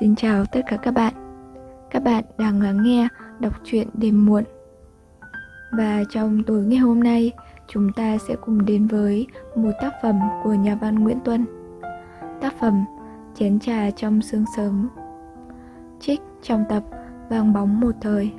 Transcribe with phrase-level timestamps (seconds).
[0.00, 1.14] Xin chào tất cả các bạn.
[1.90, 3.08] Các bạn đang lắng nghe
[3.40, 4.44] đọc truyện đêm muộn.
[5.72, 7.32] Và trong tối ngày hôm nay,
[7.68, 9.26] chúng ta sẽ cùng đến với
[9.56, 11.46] một tác phẩm của nhà văn Nguyễn Tuân.
[12.40, 12.84] Tác phẩm
[13.34, 14.88] Chén trà trong sương sớm.
[16.00, 16.82] Trích trong tập
[17.30, 18.32] Vàng bóng một thời.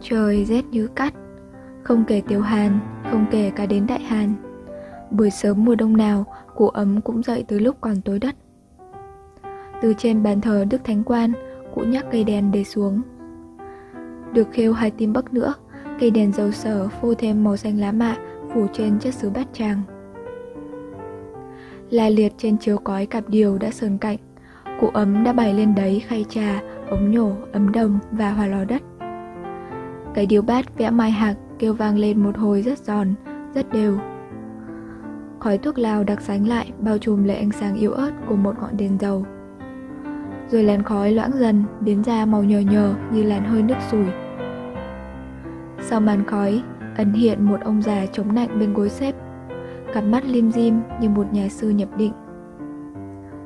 [0.00, 1.14] Trời rét như cắt,
[1.82, 2.78] không kể Tiểu Hàn,
[3.10, 4.49] không kể cả đến Đại Hàn
[5.10, 6.24] Buổi sớm mùa đông nào,
[6.56, 8.34] cụ ấm cũng dậy từ lúc còn tối đất.
[9.82, 11.32] Từ trên bàn thờ Đức Thánh Quan,
[11.74, 13.00] cụ nhắc cây đèn để xuống.
[14.32, 15.54] Được khêu hai tim bắc nữa,
[16.00, 18.16] cây đèn dầu sở phô thêm màu xanh lá mạ
[18.54, 19.82] phủ trên chất xứ bát tràng.
[21.90, 24.18] La liệt trên chiếu cói cặp điều đã sờn cạnh,
[24.80, 28.64] cụ ấm đã bày lên đấy khay trà, ống nhổ, ấm đồng và hòa lò
[28.64, 28.82] đất.
[30.14, 33.14] Cái điếu bát vẽ mai hạc kêu vang lên một hồi rất giòn,
[33.54, 33.98] rất đều
[35.40, 38.54] khói thuốc lào đặc sánh lại bao trùm lấy ánh sáng yếu ớt của một
[38.60, 39.26] ngọn đèn dầu.
[40.50, 44.06] Rồi làn khói loãng dần biến ra màu nhờ nhờ như làn hơi nước sủi.
[45.80, 46.62] Sau màn khói,
[46.96, 49.14] ẩn hiện một ông già chống nạnh bên gối xếp,
[49.94, 52.12] cặp mắt lim dim như một nhà sư nhập định.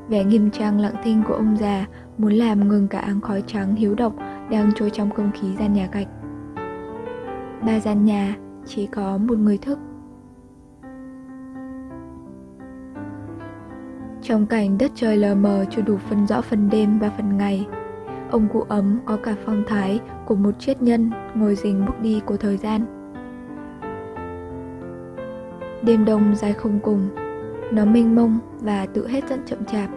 [0.08, 1.86] Vẻ nghiêm trang lặng thinh của ông già
[2.18, 4.12] muốn làm ngừng cả áng khói trắng hiếu độc
[4.50, 6.08] đang trôi trong không khí gian nhà gạch.
[7.66, 9.78] Ba gian nhà chỉ có một người thức
[14.26, 17.66] Trong cảnh đất trời lờ mờ chưa đủ phân rõ phần đêm và phần ngày,
[18.30, 22.20] ông cụ ấm có cả phong thái của một triết nhân ngồi rình bước đi
[22.26, 22.80] của thời gian.
[25.82, 27.08] Đêm đông dài không cùng,
[27.72, 29.90] nó mênh mông và tự hết dẫn chậm chạp.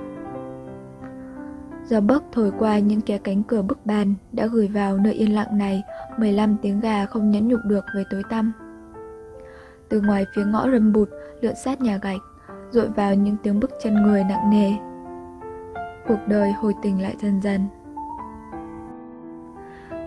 [1.86, 5.36] Gió bấc thổi qua những kẻ cánh cửa bức bàn đã gửi vào nơi yên
[5.36, 5.84] lặng này
[6.18, 8.54] 15 tiếng gà không nhẫn nhục được về tối tăm.
[9.90, 11.10] Từ ngoài phía ngõ rầm bụt
[11.42, 12.22] lượn sát nhà gạch,
[12.72, 14.74] dội vào những tiếng bước chân người nặng nề.
[16.08, 17.68] Cuộc đời hồi tình lại dần dần.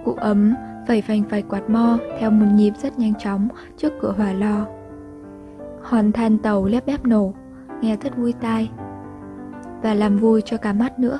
[0.04, 0.54] Cụ ấm
[0.88, 4.66] phẩy phành phạch quạt mo theo một nhịp rất nhanh chóng trước cửa hỏa lò.
[5.82, 7.32] Hòn than tàu lép bép nổ,
[7.80, 8.70] nghe rất vui tai.
[9.82, 11.18] Và làm vui cho cả mắt nữa.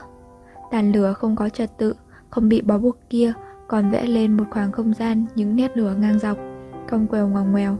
[0.71, 1.95] Tàn lửa không có trật tự,
[2.31, 3.33] không bị bó buộc kia,
[3.69, 6.37] còn vẽ lên một khoảng không gian những nét lửa ngang dọc,
[6.91, 7.77] cong quèo ngoằn ngoèo.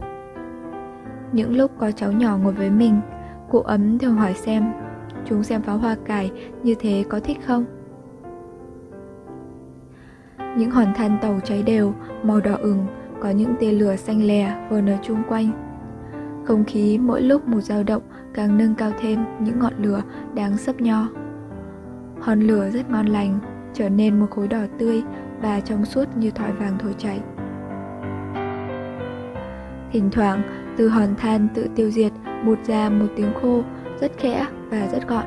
[1.31, 3.01] Những lúc có cháu nhỏ ngồi với mình
[3.51, 4.73] Cụ ấm thường hỏi xem
[5.25, 6.31] Chúng xem pháo hoa cải
[6.63, 7.65] như thế có thích không?
[10.57, 12.85] Những hòn than tàu cháy đều, màu đỏ ửng,
[13.21, 15.51] có những tia lửa xanh lè vờn ở chung quanh.
[16.45, 18.01] Không khí mỗi lúc một dao động
[18.33, 20.01] càng nâng cao thêm những ngọn lửa
[20.35, 21.07] đáng sấp nho.
[22.19, 23.39] Hòn lửa rất ngon lành,
[23.73, 25.03] trở nên một khối đỏ tươi
[25.41, 27.19] và trong suốt như thỏi vàng thổi chảy.
[29.91, 30.41] Thỉnh thoảng,
[30.77, 32.11] từ hòn than tự tiêu diệt
[32.43, 33.63] một ra một tiếng khô
[33.99, 35.25] rất khẽ và rất gọn.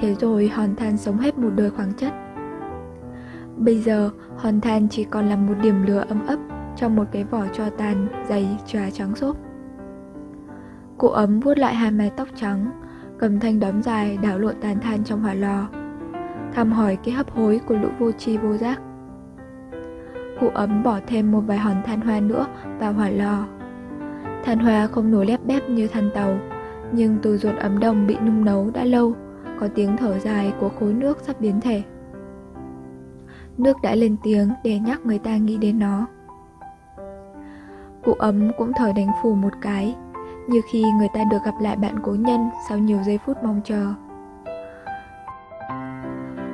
[0.00, 2.12] Thế rồi hòn than sống hết một đời khoáng chất.
[3.56, 6.38] Bây giờ, hòn than chỉ còn là một điểm lửa ấm ấp
[6.76, 9.36] trong một cái vỏ cho tàn dày trà trắng xốp.
[10.98, 12.70] Cụ ấm vuốt lại hai mái tóc trắng,
[13.18, 15.68] cầm thanh đóm dài đảo lộn tàn than trong hỏa lò.
[16.52, 18.80] Thăm hỏi cái hấp hối của lũ vô tri vô giác.
[20.40, 22.46] Cụ ấm bỏ thêm một vài hòn than hoa nữa
[22.78, 23.46] vào hỏa lò
[24.44, 26.38] Than hoa không nổi lép bép như than tàu,
[26.92, 29.12] nhưng từ ruột ấm đồng bị nung nấu đã lâu,
[29.60, 31.82] có tiếng thở dài của khối nước sắp biến thể.
[33.58, 36.06] Nước đã lên tiếng để nhắc người ta nghĩ đến nó.
[38.04, 39.96] Cụ ấm cũng thở đánh phù một cái,
[40.48, 43.60] như khi người ta được gặp lại bạn cố nhân sau nhiều giây phút mong
[43.64, 43.86] chờ.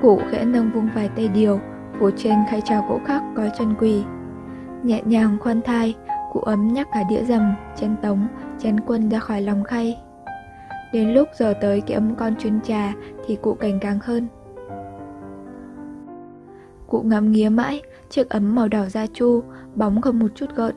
[0.02, 1.60] Cụ khẽ nâng vung vài tay điều,
[1.98, 4.04] phủ trên khay trà gỗ khắc có chân quỳ.
[4.82, 5.94] Nhẹ nhàng khoan thai,
[6.32, 8.26] Cụ ấm nhắc cả đĩa rầm, chén tống,
[8.58, 9.98] chén quân ra khỏi lòng khay.
[10.92, 12.92] Đến lúc giờ tới cái ấm con chuyên trà
[13.26, 14.28] thì cụ cảnh càng hơn.
[16.86, 19.42] Cụ ngắm nghía mãi, chiếc ấm màu đỏ da chu,
[19.74, 20.74] bóng không một chút gợn.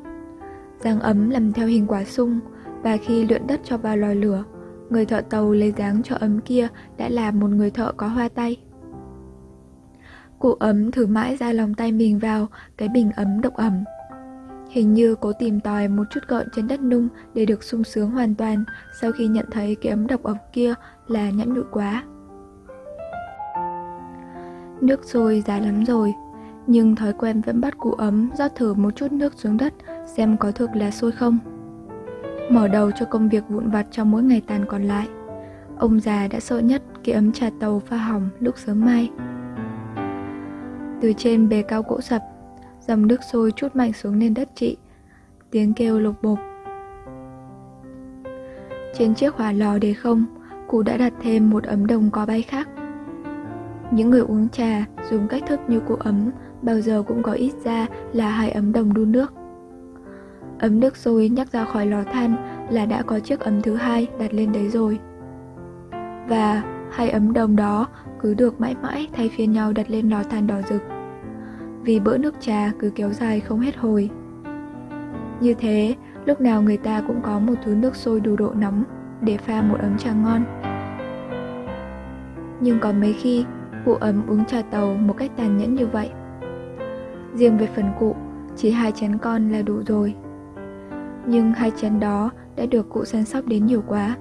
[0.80, 2.40] Giang ấm làm theo hình quả sung,
[2.84, 4.44] và khi luyện đất cho vào lò lửa,
[4.90, 8.30] người thợ tàu lấy dáng cho ấm kia đã là một người thợ có hoa
[8.30, 8.58] tay.
[10.40, 12.48] Cụ ấm thử mãi ra lòng tay mình vào
[12.78, 13.84] cái bình ấm độc ẩm
[14.72, 18.12] Hình như cố tìm tòi một chút gợn trên đất nung để được sung sướng
[18.12, 18.64] hoàn toàn
[19.02, 20.74] sau khi nhận thấy cái ấm độc ẩm kia
[21.08, 22.04] là nhẫn nhụi quá.
[24.82, 26.14] Nước sôi giá lắm rồi,
[26.68, 29.74] nhưng thói quen vẫn bắt cụ ấm rót thử một chút nước xuống đất
[30.16, 31.40] xem có thực là sôi không.
[32.50, 35.08] Mở đầu cho công việc vụn vặt trong mỗi ngày tàn còn lại.
[35.78, 39.10] Ông già đã sợ nhất cái ấm trà tàu pha hỏng lúc sớm mai.
[41.02, 42.22] Từ trên bề cao gỗ sập,
[42.92, 44.78] Dầm nước sôi chút mạnh xuống nền đất chị
[45.52, 46.40] tiếng kêu lục bục
[48.94, 50.26] Trên chiếc hỏa lò để không,
[50.68, 52.70] cụ đã đặt thêm một ấm đồng có bay khác.
[53.92, 57.54] Những người uống trà dùng cách thức như cụ ấm bao giờ cũng có ít
[57.64, 59.34] ra là hai ấm đồng đun nước.
[60.60, 62.36] Ấm nước sôi nhắc ra khỏi lò than
[62.70, 65.00] là đã có chiếc ấm thứ hai đặt lên đấy rồi.
[66.28, 67.88] Và hai ấm đồng đó
[68.20, 70.82] cứ được mãi mãi thay phiên nhau đặt lên lò than đỏ rực.
[71.84, 74.10] Vì bữa nước trà cứ kéo dài không hết hồi.
[75.40, 75.96] Như thế,
[76.26, 78.84] lúc nào người ta cũng có một thứ nước sôi đủ độ nóng
[79.22, 80.44] để pha một ấm trà ngon.
[82.60, 83.46] Nhưng có mấy khi,
[83.86, 86.10] cụ ấm uống trà tàu một cách tàn nhẫn như vậy.
[87.36, 88.16] Riêng về phần cụ,
[88.56, 90.16] chỉ hai chén con là đủ rồi.
[91.26, 94.16] Nhưng hai chén đó đã được cụ săn sóc đến nhiều quá.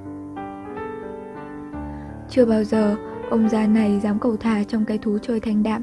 [2.28, 2.96] Chưa bao giờ
[3.30, 5.82] ông già này dám cầu thả trong cái thú chơi thanh đạm.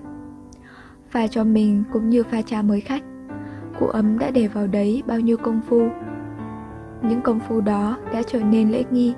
[1.17, 3.03] Pha cho mình cũng như pha trà mới khách.
[3.79, 5.87] Cụ ấm đã để vào đấy bao nhiêu công phu.
[7.01, 9.13] Những công phu đó đã trở nên lễ nghi.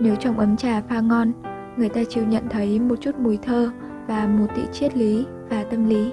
[0.00, 1.32] Nếu trong ấm trà pha ngon,
[1.76, 3.70] người ta chịu nhận thấy một chút mùi thơ
[4.06, 6.12] và một tị triết lý và tâm lý.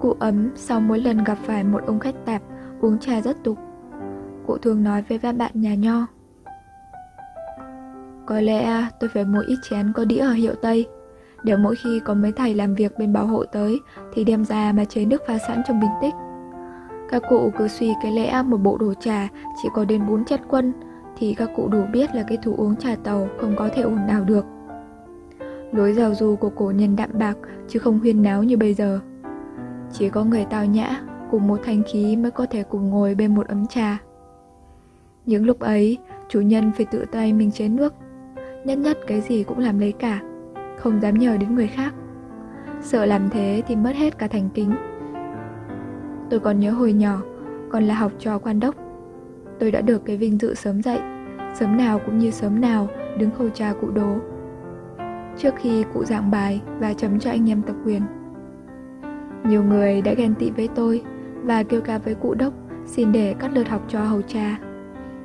[0.00, 2.42] Cụ ấm sau mỗi lần gặp phải một ông khách tạp
[2.80, 3.58] uống trà rất tục.
[4.46, 6.06] Cụ thường nói với các bạn nhà nho.
[8.26, 10.86] Có lẽ tôi phải mua ít chén có đĩa ở hiệu Tây
[11.44, 13.80] đều mỗi khi có mấy thầy làm việc bên bảo hộ tới
[14.12, 16.14] Thì đem ra mà chế nước pha sẵn trong bình tích.
[17.10, 19.28] Các cụ cứ suy cái lẽ một bộ đồ trà
[19.62, 20.72] chỉ có đến 4 chất quân
[21.16, 24.06] Thì các cụ đủ biết là cái thủ uống trà tàu không có thể ổn
[24.06, 24.44] nào được.
[25.72, 27.36] Lối giàu du của cổ nhân đạm bạc
[27.68, 29.00] chứ không huyên náo như bây giờ.
[29.92, 31.00] Chỉ có người tao nhã
[31.30, 33.98] cùng một thanh khí mới có thể cùng ngồi bên một ấm trà.
[35.26, 35.98] Những lúc ấy,
[36.28, 37.94] chủ nhân phải tự tay mình chế nước.
[38.64, 40.20] Nhất nhất cái gì cũng làm lấy cả
[40.78, 41.94] không dám nhờ đến người khác.
[42.80, 44.74] Sợ làm thế thì mất hết cả thành kính.
[46.30, 47.20] Tôi còn nhớ hồi nhỏ,
[47.70, 48.74] còn là học trò quan đốc.
[49.58, 50.98] Tôi đã được cái vinh dự sớm dậy,
[51.54, 52.88] sớm nào cũng như sớm nào
[53.18, 54.16] đứng khâu trà cụ đố.
[55.38, 58.02] Trước khi cụ giảng bài và chấm cho anh em tập quyền.
[59.44, 61.02] Nhiều người đã ghen tị với tôi
[61.42, 62.52] và kêu ca với cụ đốc
[62.86, 64.58] xin để cắt lượt học trò hầu trà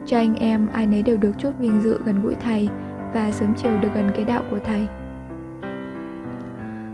[0.06, 2.69] cho anh em ai nấy đều được chút vinh dự gần gũi thầy
[3.13, 4.88] và sớm chiều được gần cái đạo của thầy.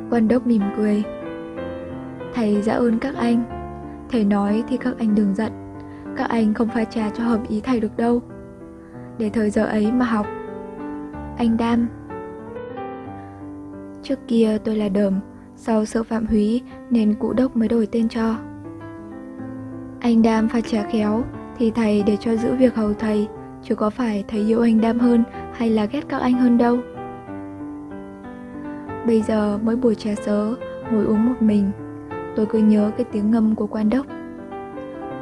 [0.09, 1.03] Quan đốc mỉm cười.
[2.33, 3.43] Thầy dạ ơn các anh.
[4.09, 5.51] Thầy nói thì các anh đừng giận.
[6.17, 8.21] Các anh không pha trà cho hợp ý thầy được đâu.
[9.17, 10.25] Để thời giờ ấy mà học.
[11.37, 11.87] Anh Đam.
[14.03, 15.13] Trước kia tôi là Đờm,
[15.55, 18.35] sau sự phạm húy nên cụ đốc mới đổi tên cho.
[19.99, 21.23] Anh Đam pha trà khéo
[21.57, 23.27] thì thầy để cho giữ việc hầu thầy,
[23.63, 25.23] chứ có phải thầy yêu anh Đam hơn
[25.53, 26.77] hay là ghét các anh hơn đâu
[29.05, 30.55] Bây giờ mỗi buổi trà sớ
[30.91, 31.71] Ngồi uống một mình.
[32.35, 34.05] Tôi cứ nhớ cái tiếng ngâm của quan đốc.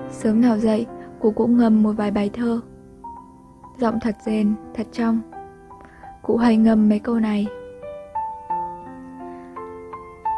[0.09, 0.85] Sớm nào dậy
[1.19, 2.59] Cụ cũng ngâm một vài bài thơ.
[3.77, 5.19] Giọng thật rền, thật trong.
[6.21, 7.47] Cụ hay ngâm mấy câu này.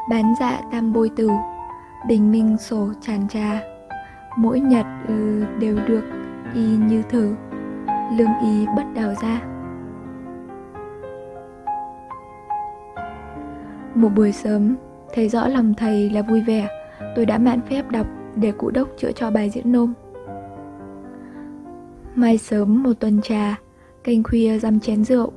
[0.10, 1.30] Bán dạ tam bôi tử
[2.08, 3.62] Bình minh sổ tràn trà.
[4.38, 6.04] Mỗi nhật ừ, đều được
[6.54, 7.36] y như thử.
[8.18, 9.55] Lương y bất đào ra.
[13.96, 14.76] Một buổi sớm,
[15.14, 16.68] thấy rõ lòng thầy là vui vẻ,
[17.16, 19.94] tôi đã mạn phép đọc để cụ đốc chữa cho bài diễn nôm.
[22.16, 23.60] Mai sớm một tuần trà,
[24.04, 25.32] canh khuya dăm chén rượu.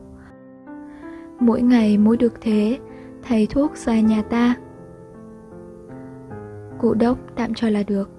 [1.40, 2.78] Mỗi ngày mỗi được thế,
[3.22, 4.56] thầy thuốc xoa nhà ta.
[6.78, 8.10] Cụ đốc tạm cho là được.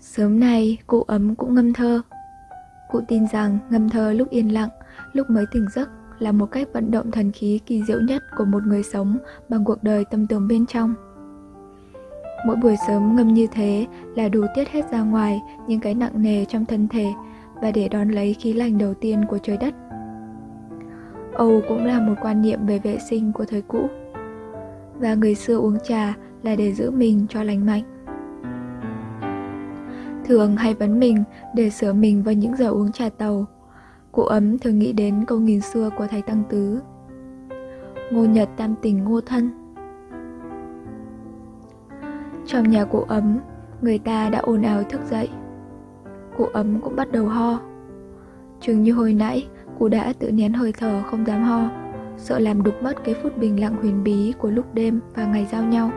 [0.00, 2.02] Sớm nay, cụ ấm cũng ngâm thơ.
[2.90, 4.70] Cụ tin rằng ngâm thơ lúc yên lặng,
[5.12, 8.44] lúc mới tỉnh giấc là một cách vận động thần khí kỳ diệu nhất của
[8.44, 10.94] một người sống bằng cuộc đời tâm tưởng bên trong.
[12.46, 16.22] Mỗi buổi sớm ngâm như thế là đủ tiết hết ra ngoài những cái nặng
[16.22, 17.12] nề trong thân thể
[17.62, 19.74] và để đón lấy khí lành đầu tiên của trời đất.
[21.34, 23.88] Âu cũng là một quan niệm về vệ sinh của thời cũ.
[24.98, 27.82] Và người xưa uống trà là để giữ mình cho lành mạnh.
[30.24, 33.46] Thường hay vấn mình để sửa mình vào những giờ uống trà tàu
[34.12, 36.80] Cụ ấm thường nghĩ đến câu nghìn xưa của thầy Tăng Tứ.
[38.10, 39.50] Ngô Nhật tam tình ngô thân.
[42.46, 43.38] Trong nhà cụ ấm,
[43.82, 45.28] người ta đã ồn ào thức dậy.
[46.36, 47.60] Cụ ấm cũng bắt đầu ho.
[48.60, 49.48] Chừng như hồi nãy,
[49.78, 51.70] cụ đã tự nén hơi thở không dám ho
[52.18, 55.46] Sợ làm đục mất cái phút bình lặng huyền bí của lúc đêm và ngày
[55.52, 55.90] giao nhau.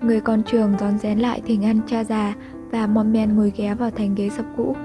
[0.00, 2.34] Người con trường rón rén lại thỉnh ăn cha già
[2.70, 4.76] và mòn men ngồi ghé vào thành ghế sập cũ.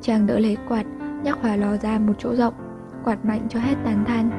[0.00, 0.84] Chàng đỡ lấy quạt,
[1.22, 2.54] nhắc hỏa lò ra một chỗ rộng,
[3.04, 4.30] quạt mạnh cho hết tàn than.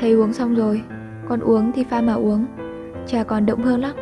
[0.00, 0.82] Thầy uống xong rồi,
[1.28, 2.46] còn uống thì pha mà uống,
[3.06, 3.96] trà còn động hơn lắm.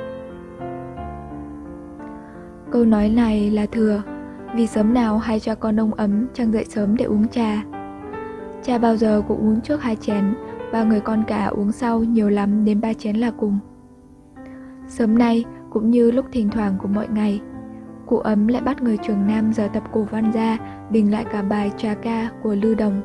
[2.71, 4.03] Câu nói này là thừa,
[4.55, 7.63] vì sớm nào hai cha con ông ấm chẳng dậy sớm để uống trà.
[8.63, 10.35] Cha bao giờ cũng uống trước hai chén,
[10.73, 13.59] và người con cả uống sau nhiều lắm đến ba chén là cùng.
[14.87, 17.41] Sớm nay, cũng như lúc thỉnh thoảng của mọi ngày,
[18.07, 20.59] cụ ấm lại bắt người trường nam giờ tập cổ văn ra,
[20.91, 23.01] bình lại cả bài trà ca của Lưu Đồng.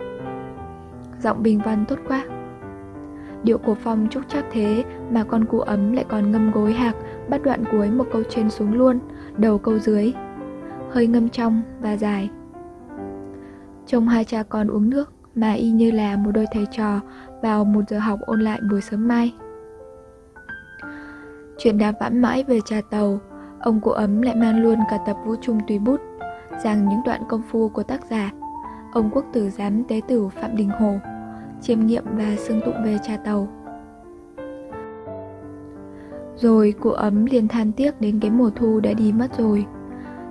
[1.20, 2.25] Giọng bình văn tốt quá.
[3.43, 6.96] Điệu cổ phong trúc chắc thế mà con cụ ấm lại còn ngâm gối hạc,
[7.29, 9.00] bắt đoạn cuối một câu trên xuống luôn,
[9.38, 10.13] đầu câu dưới.
[10.91, 12.29] Hơi ngâm trong và dài.
[13.86, 17.00] Trông hai cha con uống nước mà y như là một đôi thầy trò
[17.41, 19.34] vào một giờ học ôn lại buổi sớm mai.
[21.57, 23.19] Chuyện đàm vãn mãi về trà tàu,
[23.60, 26.01] ông cụ ấm lại mang luôn cả tập vũ trung tùy bút,
[26.63, 28.31] rằng những đoạn công phu của tác giả,
[28.93, 30.93] ông quốc tử giám tế tử Phạm Đình Hồ,
[31.62, 33.48] chiêm nghiệm và xương tụng về trà tàu.
[36.36, 39.65] Rồi cụ ấm liền than tiếc đến cái mùa thu đã đi mất rồi,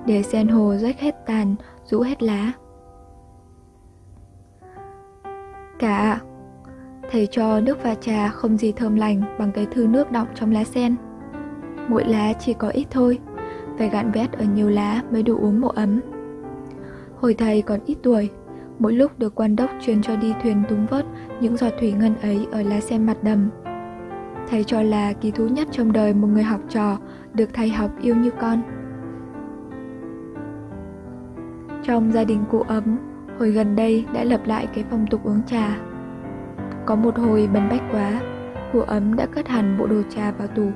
[0.06, 2.52] để sen hồ rách hết tàn, rũ hết lá.
[5.78, 6.20] Cả
[7.10, 10.52] thầy cho nước pha trà không gì thơm lành bằng cái thư nước đọng trong
[10.52, 10.96] lá sen.
[11.88, 13.18] Mỗi lá chỉ có ít thôi,
[13.78, 16.00] phải gạn vét ở nhiều lá mới đủ uống một ấm.
[17.16, 18.30] Hồi thầy còn ít tuổi,
[18.78, 21.04] mỗi lúc được quan đốc truyền cho đi thuyền túng vớt
[21.40, 23.50] những giọt thủy ngân ấy ở lá sen mặt đầm.
[24.48, 26.98] Thầy cho là kỳ thú nhất trong đời một người học trò
[27.34, 28.62] được thầy học yêu như con.
[31.82, 32.98] Trong gia đình cụ ấm,
[33.38, 35.78] hồi gần đây đã lập lại cái phong tục uống trà.
[36.86, 38.20] Có một hồi bần bách quá,
[38.72, 40.70] cụ ấm đã cất hẳn bộ đồ trà vào tủ,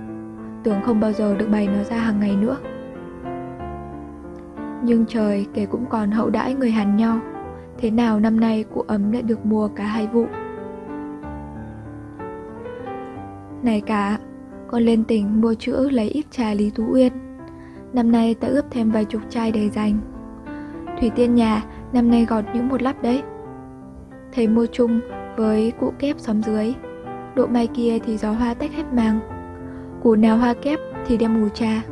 [0.66, 2.56] tưởng không bao giờ được bày nó ra hàng ngày nữa.
[4.82, 7.20] Nhưng trời kể cũng còn hậu đãi người Hàn Nho,
[7.78, 10.26] thế nào năm nay cụ ấm lại được mua cả hai vụ.
[13.62, 14.18] Này cả,
[14.68, 17.12] con lên tỉnh mua chữ lấy ít trà Lý Tú Uyên.
[17.92, 19.98] Năm nay ta ướp thêm vài chục chai để dành.
[21.00, 23.22] Thủy Tiên nhà năm nay gọt những một lắp đấy.
[24.32, 25.00] Thầy mua chung
[25.36, 26.74] với cụ kép xóm dưới.
[27.34, 29.35] Độ mai kia thì gió hoa tách hết màng.
[30.02, 31.82] Củ nào hoa kép thì đem mù trà.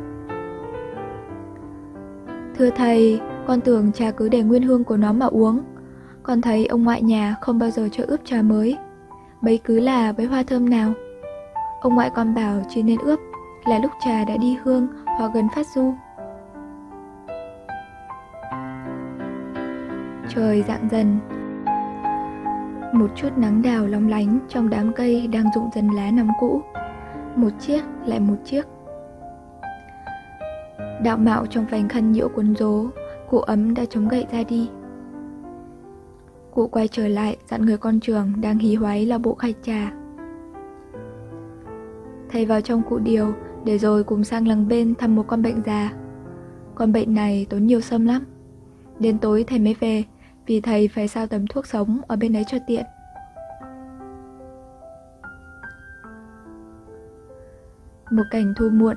[2.57, 5.61] Thưa thầy, con tưởng trà cứ để nguyên hương của nó mà uống.
[6.23, 8.77] Con thấy ông ngoại nhà không bao giờ cho ướp trà mới.
[9.41, 10.93] Bấy cứ là với hoa thơm nào.
[11.81, 13.19] Ông ngoại con bảo chỉ nên ướp
[13.65, 15.93] là lúc trà đã đi hương hoặc gần phát du.
[20.29, 21.19] Trời dạng dần
[22.93, 26.61] Một chút nắng đào long lánh trong đám cây đang rụng dần lá năm cũ
[27.35, 28.65] một chiếc, lại một chiếc.
[31.03, 32.85] Đạo mạo trong vành khăn nhiễu cuốn rố
[33.29, 34.69] Cụ ấm đã chống gậy ra đi.
[36.51, 39.91] Cụ quay trở lại, dặn người con trường đang hí hoáy là bộ khai trà.
[42.29, 43.33] Thầy vào trong cụ điều,
[43.65, 45.93] để rồi cùng sang làng bên thăm một con bệnh già.
[46.75, 48.23] Con bệnh này tốn nhiều sâm lắm.
[48.99, 50.03] Đến tối thầy mới về,
[50.45, 52.85] vì thầy phải sao tấm thuốc sống ở bên ấy cho tiện.
[58.11, 58.95] Một cảnh thu muộn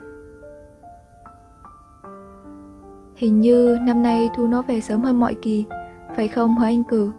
[3.17, 5.65] Hình như năm nay thu nó về sớm hơn mọi kỳ,
[6.17, 7.13] phải không hả anh cử?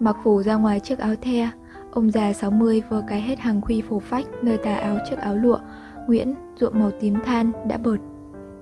[0.00, 1.50] Mặc phủ ra ngoài chiếc áo the,
[1.92, 5.36] ông già 60 vừa cái hết hàng khuy phổ phách nơi tà áo chiếc áo
[5.36, 5.58] lụa,
[6.06, 8.00] Nguyễn, ruộng màu tím than, đã bợt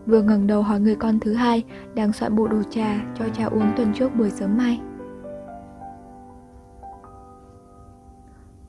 [0.09, 3.45] vừa ngẩng đầu hỏi người con thứ hai đang soạn bộ đồ trà cho cha
[3.45, 4.81] uống tuần trước buổi sớm mai.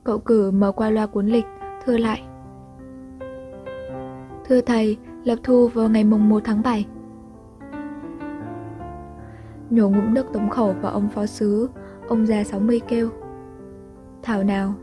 [0.04, 1.44] Cậu cử mở qua loa cuốn lịch,
[1.84, 2.22] thưa lại.
[4.50, 6.86] Thưa thầy, lập thu vào ngày mùng 1 tháng 7.
[9.70, 11.68] Nhổ ngụm nước tống khẩu vào ông phó sứ,
[12.08, 13.10] ông già 60 kêu.
[14.22, 14.74] Thảo nào?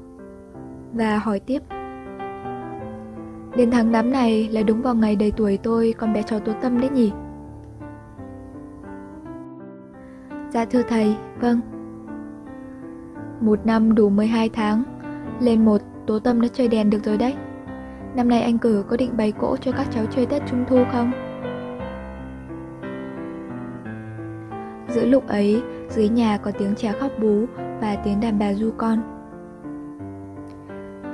[0.93, 1.59] Và hỏi tiếp.
[3.55, 6.53] Đến tháng 8 này là đúng vào ngày đầy tuổi tôi con bé cháu Tố
[6.62, 7.12] Tâm đấy nhỉ?
[10.50, 11.59] Dạ thưa thầy, vâng.
[13.41, 14.83] Một năm đủ 12 tháng,
[15.39, 17.36] lên một Tố Tâm đã chơi đèn được rồi đấy.
[18.17, 20.83] Năm nay anh cử có định bày cỗ cho các cháu chơi Tết Trung Thu
[20.91, 21.12] không?
[24.89, 27.45] Giữa lúc ấy, dưới nhà có tiếng trẻ khóc bú
[27.81, 29.00] và tiếng đàn bà du con.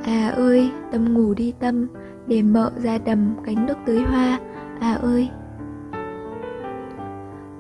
[0.03, 1.88] À ơi, Tâm ngủ đi Tâm,
[2.27, 4.39] để mợ ra đầm cánh nước tưới hoa,
[4.79, 5.29] à ơi.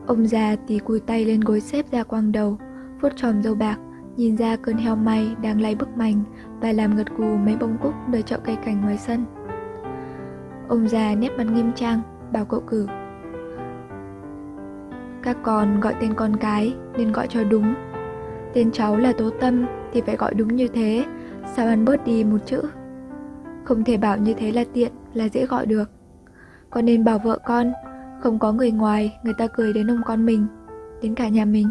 [0.07, 2.57] Ông già tì cùi tay lên gối xếp ra quang đầu,
[3.01, 3.77] vuốt tròm dâu bạc,
[4.17, 6.23] nhìn ra cơn heo may đang lay bức mành
[6.61, 9.25] và làm gật gù mấy bông cúc nơi chậu cây cảnh ngoài sân.
[10.67, 12.01] Ông già nét mặt nghiêm trang,
[12.31, 12.87] bảo cậu cử.
[15.23, 17.73] Các con gọi tên con cái nên gọi cho đúng.
[18.53, 21.05] Tên cháu là Tố Tâm thì phải gọi đúng như thế,
[21.55, 22.61] sao ăn bớt đi một chữ.
[23.63, 25.91] Không thể bảo như thế là tiện, là dễ gọi được.
[26.69, 27.71] Con nên bảo vợ con,
[28.21, 30.47] không có người ngoài, người ta cười đến ông con mình,
[31.01, 31.67] đến cả nhà mình.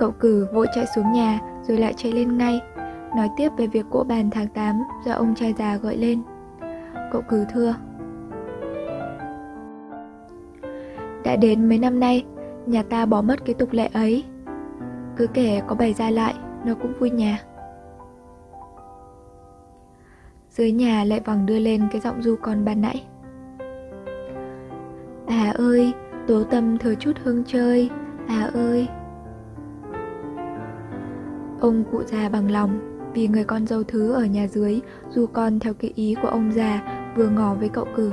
[0.00, 2.60] Cậu cử vội chạy xuống nhà rồi lại chạy lên ngay,
[3.16, 6.22] nói tiếp về việc cỗ bàn tháng 8 do ông trai già gọi lên.
[7.12, 7.74] Cậu cử thưa.
[11.24, 12.24] Đã đến mấy năm nay,
[12.66, 14.24] nhà ta bỏ mất cái tục lệ ấy.
[15.16, 17.38] Cứ kể có bày ra lại, nó cũng vui nhà.
[20.50, 23.04] Dưới nhà lại vẳng đưa lên cái giọng du con ban nãy.
[25.26, 25.92] À ơi,
[26.26, 27.90] tố tâm thừa chút hương chơi,
[28.26, 28.88] à ơi.
[31.60, 32.80] Ông cụ già bằng lòng
[33.14, 36.52] vì người con dâu thứ ở nhà dưới dù con theo cái ý của ông
[36.52, 36.82] già
[37.16, 38.12] vừa ngỏ với cậu cử.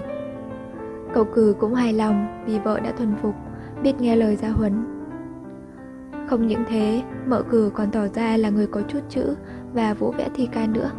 [1.14, 3.36] Cậu cử cũng hài lòng vì vợ đã thuần phục,
[3.84, 4.74] biết nghe lời gia huấn.
[6.30, 9.36] Không những thế, mợ cử còn tỏ ra là người có chút chữ
[9.74, 10.92] và vũ vẽ thi ca nữa.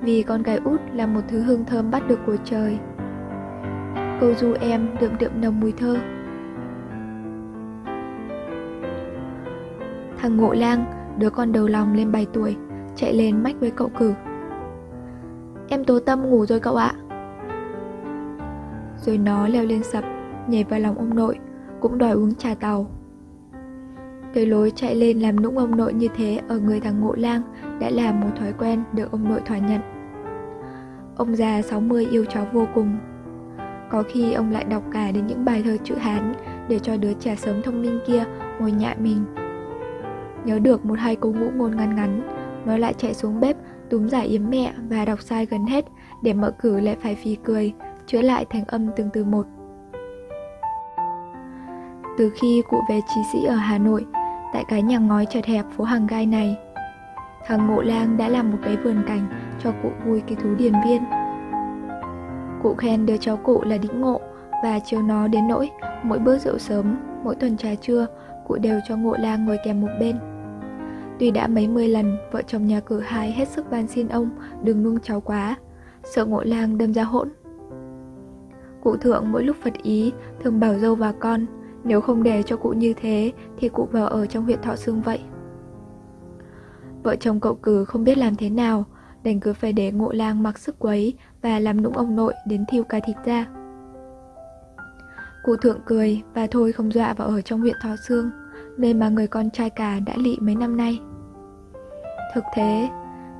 [0.00, 2.78] Vì con gái út là một thứ hương thơm bắt được của trời.
[4.20, 5.96] Câu du em đượm đượm nồng mùi thơ.
[10.18, 12.56] Thằng Ngộ Lang, đứa con đầu lòng lên 7 tuổi,
[12.96, 14.14] chạy lên mách với cậu cử.
[15.68, 16.92] Em tố tâm ngủ rồi cậu ạ.
[18.98, 20.04] Rồi nó leo lên sập,
[20.48, 21.38] nhảy vào lòng ông nội,
[21.80, 22.90] cũng đòi uống trà tàu.
[24.34, 27.42] Cái lối chạy lên làm nũng ông nội như thế ở người thằng Ngộ Lang
[27.80, 29.80] đã là một thói quen được ông nội thỏa nhận.
[31.16, 32.98] Ông già 60 yêu cháu vô cùng.
[33.90, 36.34] Có khi ông lại đọc cả đến những bài thơ chữ Hán
[36.68, 38.24] để cho đứa trẻ sớm thông minh kia
[38.60, 39.24] ngồi nhại mình.
[40.44, 42.22] Nhớ được một hai câu ngũ ngôn ngắn ngắn,
[42.64, 43.56] nó lại chạy xuống bếp
[43.90, 45.84] túm giải yếm mẹ và đọc sai gần hết
[46.22, 47.72] để mở cử lại phải phì cười,
[48.06, 49.46] chữa lại thành âm từng từ một.
[52.18, 54.06] Từ khi cụ về trí sĩ ở Hà Nội,
[54.52, 56.56] tại cái nhà ngói chật hẹp phố hàng gai này,
[57.46, 59.26] thằng Ngộ Lang đã làm một cái vườn cảnh
[59.62, 61.02] cho cụ vui cái thú điền viên.
[62.62, 64.20] Cụ khen đứa cháu cụ là đĩnh ngộ
[64.62, 65.70] và chiều nó đến nỗi
[66.02, 68.06] mỗi bữa rượu sớm, mỗi tuần trà trưa,
[68.46, 70.16] cụ đều cho Ngộ Lang ngồi kèm một bên.
[71.18, 74.30] Tuy đã mấy mươi lần, vợ chồng nhà cử hai hết sức van xin ông
[74.62, 75.56] đừng nuông cháu quá,
[76.04, 77.28] sợ Ngộ Lang đâm ra hỗn.
[78.82, 81.46] Cụ thượng mỗi lúc phật ý thường bảo dâu và con,
[81.84, 85.02] nếu không để cho cụ như thế thì cụ vào ở trong huyện Thọ Sương
[85.02, 85.20] vậy.
[87.02, 88.84] Vợ chồng cậu cử không biết làm thế nào,
[89.24, 92.64] đành cứ phải để ngộ lang mặc sức quấy và làm nũng ông nội đến
[92.68, 93.46] thiêu cả thịt ra.
[95.44, 98.30] Cụ thượng cười và thôi không dọa vào ở trong huyện Thọ Sương,
[98.76, 101.00] nơi mà người con trai cả đã lị mấy năm nay.
[102.34, 102.88] Thực thế,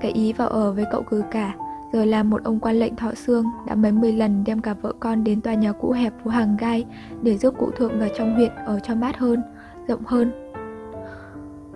[0.01, 1.55] cái ý vào ở với cậu cứ cả,
[1.92, 4.92] rồi làm một ông quan lệnh Thọ xương đã mấy mươi lần đem cả vợ
[5.01, 6.85] con đến tòa nhà cũ hẹp phố hàng gai
[7.23, 9.42] để giúp cụ thượng vào trong huyện ở cho mát hơn,
[9.88, 10.53] rộng hơn.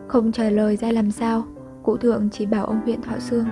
[0.06, 1.44] Không trả lời ra làm sao,
[1.82, 3.46] cụ thượng chỉ bảo ông huyện Thọ xương.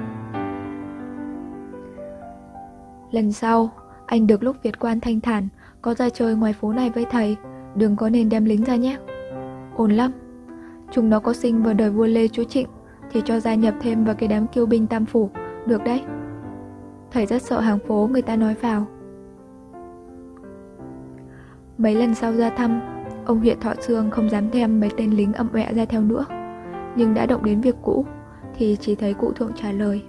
[3.11, 3.71] Lần sau,
[4.07, 5.49] anh được lúc Việt quan thanh thản,
[5.83, 7.37] có ra chơi ngoài phố này với thầy,
[7.75, 8.99] đừng có nên đem lính ra nhé.
[9.77, 10.13] Ổn lắm.
[10.91, 12.69] Chúng nó có sinh vào đời vua Lê Chúa Trịnh,
[13.11, 15.31] thì cho gia nhập thêm vào cái đám kiêu binh tam phủ,
[15.67, 16.03] được đấy.
[17.11, 18.87] Thầy rất sợ hàng phố người ta nói vào.
[21.79, 22.81] Mấy lần sau ra thăm,
[23.25, 26.25] ông huyện Thọ Sương không dám thêm mấy tên lính âm ẹ ra theo nữa,
[26.97, 28.07] nhưng đã động đến việc cũ,
[28.55, 30.03] thì chỉ thấy cụ thượng trả lời.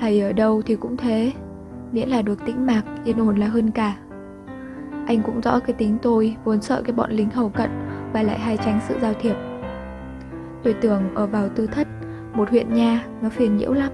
[0.00, 1.32] Thầy ở đâu thì cũng thế
[1.92, 3.96] Miễn là được tĩnh mạc, yên ổn là hơn cả
[5.06, 7.70] anh cũng rõ cái tính tôi Vốn sợ cái bọn lính hầu cận
[8.12, 9.36] Và lại hay tránh sự giao thiệp.
[10.62, 11.88] Tôi tưởng ở vào tư thất,
[12.34, 13.92] Một huyện nha nó phiền nhiễu lắm.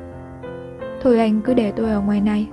[1.02, 2.48] Thôi anh cứ để tôi ở ngoài này.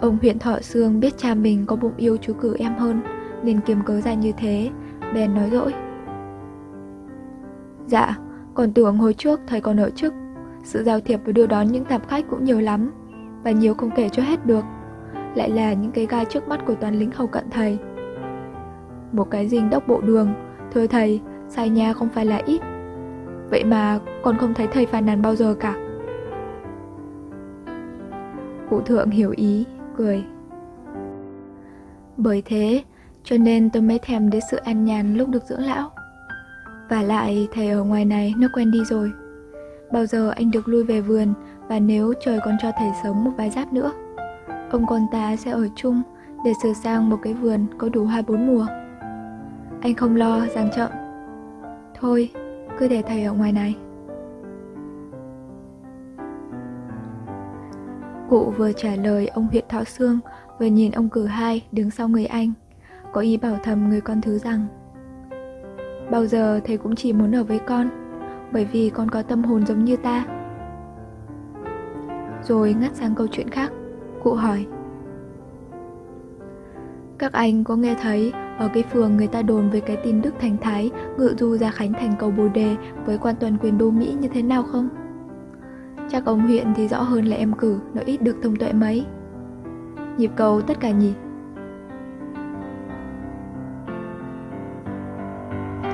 [0.00, 3.00] Ông huyện Thọ xương biết cha mình có bụng yêu chú cử em hơn,
[3.42, 4.70] Nên kiềm cớ ra như thế,
[5.14, 5.74] Bèn nói dỗi.
[7.86, 8.16] Dạ
[8.54, 10.14] còn tưởng hồi trước thầy còn ở chức,
[10.64, 12.92] Sự giao thiệp và đưa đón những tạp khách cũng nhiều lắm,
[13.44, 14.64] Và nhiều không kể cho hết được.
[15.36, 17.78] Lại là những cái gai trước mắt của toàn lính hầu cận thầy.
[19.12, 20.34] Một cái dinh đốc bộ đường
[20.76, 22.60] Thưa thầy, sai nhà không phải là ít.
[23.50, 25.74] Vậy mà còn không thấy thầy phàn nàn bao giờ cả.
[28.70, 29.64] Cụ thượng hiểu ý,
[29.96, 30.24] cười.
[32.16, 32.82] Bởi thế,
[33.24, 35.90] cho nên tôi mới thèm đến sự an nhàn lúc được dưỡng lão.
[36.88, 39.12] Và lại thầy ở ngoài này nó quen đi rồi.
[39.92, 41.32] Bao giờ anh được lui về vườn
[41.68, 43.92] Và nếu trời còn cho thầy sống một vài giáp nữa?
[44.70, 46.02] Ông con ta sẽ ở chung
[46.44, 48.66] Để sửa sang một cái vườn có đủ hai bốn mùa.
[49.80, 50.90] Anh không lo rằng chậm
[51.94, 52.30] Thôi,
[52.78, 53.76] cứ để thầy ở ngoài này.
[58.30, 60.18] Cụ vừa trả lời ông huyện Thọ Sương,
[60.58, 62.52] Vừa nhìn ông cử hai đứng sau người anh,
[63.12, 64.66] Có ý bảo thầm người con thứ rằng,
[66.10, 67.88] Bao giờ thầy cũng chỉ muốn ở với con,
[68.52, 70.24] Bởi vì con có tâm hồn giống như ta.
[72.42, 73.72] Rồi ngắt sang câu chuyện khác.
[74.26, 74.66] Cụ hỏi
[77.18, 80.34] Các anh có nghe thấy ở cái phường người ta đồn về cái tin Đức
[80.40, 83.90] Thành Thái ngự du ra Khánh thành cầu Bồ Đề với quan toàn quyền đô
[83.90, 84.88] Mỹ như thế nào không?
[86.08, 89.06] Chắc ông huyện thì rõ hơn là em cử, nó ít được thông tuệ mấy.
[90.16, 91.12] Nhịp cầu tất cả nhỉ?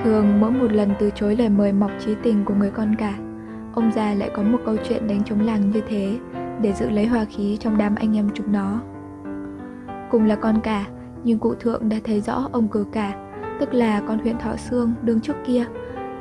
[0.04, 3.14] Thường mỗi một lần từ chối lời mời mọc trí tình của người con cả,
[3.74, 6.18] ông già lại có một câu chuyện đánh trống làng như thế
[6.62, 8.80] để giữ lấy hòa khí trong đám anh em chúng nó.
[10.10, 10.86] Cùng là con cả,
[11.24, 13.12] nhưng cụ thượng đã thấy rõ ông cử cả,
[13.60, 15.64] tức là con huyện Thọ Sương đương trước kia,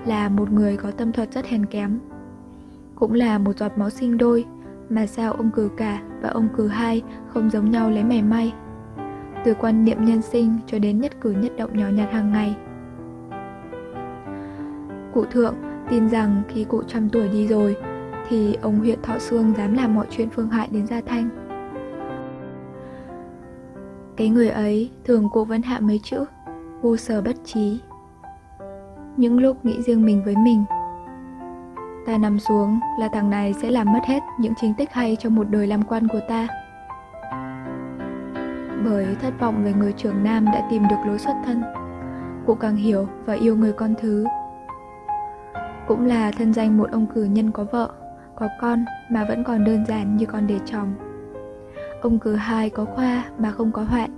[0.05, 1.99] là một người có tâm thuật rất hèn kém.
[2.95, 4.45] Cũng là một giọt máu sinh đôi,
[4.89, 8.53] mà sao ông cử cả và ông cử hai không giống nhau lấy mẻ may.
[9.45, 12.55] Từ quan niệm nhân sinh cho đến nhất cử nhất động nhỏ nhặt hàng ngày.
[15.13, 15.55] Cụ thượng
[15.89, 17.75] tin rằng khi cụ trăm tuổi đi rồi,
[18.31, 21.29] thì ông huyện Thọ Sương dám làm mọi chuyện phương hại đến Gia Thanh.
[24.15, 26.25] Cái người ấy thường cố vẫn hạ mấy chữ
[26.81, 27.79] Vô sở bất trí.
[29.17, 30.63] Những lúc nghĩ riêng mình với mình
[32.05, 35.35] Ta nằm xuống là thằng này sẽ làm mất hết những chính tích hay trong
[35.35, 36.47] một đời làm quan của ta.
[38.85, 41.63] Bởi thất vọng về người trưởng nam đã tìm được lối xuất thân
[42.45, 44.25] Cụ càng hiểu và yêu người con thứ.
[45.87, 47.91] Cũng là thân danh một ông cử nhân có vợ,
[48.35, 50.93] có con mà vẫn còn đơn giản như con để chồng
[52.01, 54.09] Ông cử hai có khoa mà không có hoạn.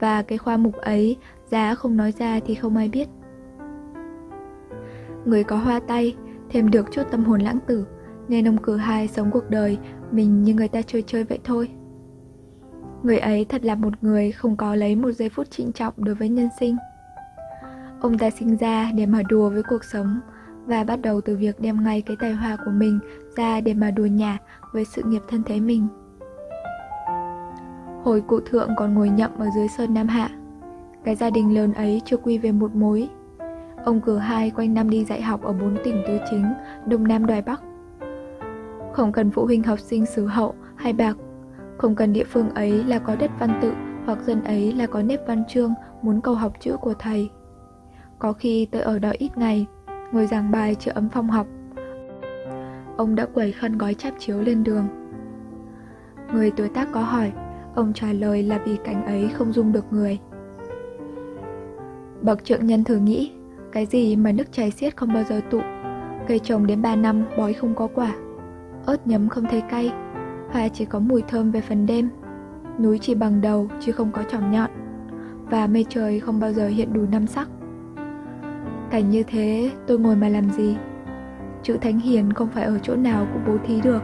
[0.00, 1.16] Và cái khoa mục ấy,
[1.50, 3.08] giá không nói ra thì không ai biết.
[5.24, 6.16] Người có hoa tay,
[6.50, 7.86] thêm được chút tâm hồn lãng tử,
[8.28, 9.78] Nên ông cử hai sống cuộc đời
[10.10, 11.70] mình như người ta chơi chơi vậy thôi.
[13.02, 16.14] Người ấy thật là một người không có lấy một giây phút trịnh trọng đối
[16.14, 16.76] với nhân sinh.
[18.00, 20.20] Ông ta sinh ra để mà đùa với cuộc sống
[20.68, 22.98] và bắt đầu từ việc đem ngay cái tài hoa của mình
[23.36, 24.38] ra để mà đùa nhả
[24.72, 25.86] với sự nghiệp thân thế mình.
[28.04, 30.30] Hồi cụ thượng còn ngồi nhậm ở dưới sơn Nam Hạ,
[31.04, 33.08] Cái gia đình lớn ấy chưa quy về một mối.
[33.84, 36.44] Ông cử hai quanh năm đi dạy học ở bốn tỉnh tứ chính,
[36.86, 37.62] Đông Nam Đoài Bắc.
[38.92, 41.16] Không cần phụ huynh học sinh xứ hậu hay bạc,
[41.78, 43.72] Không cần địa phương ấy là có đất văn tự
[44.06, 47.30] Hoặc dân ấy là có nếp văn chương Muốn cầu học chữ của thầy.
[48.18, 49.66] Có khi tôi ở đó ít ngày
[50.12, 51.46] Ngồi giảng bài chữa ấm phong học.
[52.96, 54.88] Ông đã quẩy khăn gói chắp chiếu lên đường.
[56.32, 57.32] Người tuổi tác có hỏi
[57.78, 60.18] Ông trả lời là vì cảnh ấy không dung được người.
[62.22, 63.32] Bậc trượng nhân thử nghĩ,
[63.72, 65.60] cái gì mà nước chảy xiết không bao giờ tụ,
[66.28, 68.14] cây trồng đến 3 năm bói không có quả,
[68.86, 69.92] ớt nhấm không thấy cay,
[70.50, 72.10] hoa chỉ có mùi thơm về phần đêm,
[72.80, 74.70] núi chỉ bằng đầu chứ không có tròn nhọn,
[75.50, 77.48] và mây trời không bao giờ hiện đủ năm sắc.
[78.90, 80.76] Cảnh như thế tôi ngồi mà làm gì?
[81.62, 84.02] Chữ thánh hiền không phải ở chỗ nào cũng bố thí được.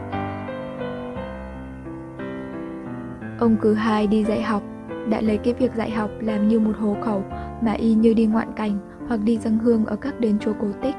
[3.39, 4.63] Ông cứ hai đi dạy học,
[5.09, 7.23] đã lấy cái việc dạy học làm như một hồ khẩu
[7.61, 10.67] mà y như đi ngoạn cảnh hoặc đi dâng hương ở các đền chùa cổ
[10.81, 10.95] tích.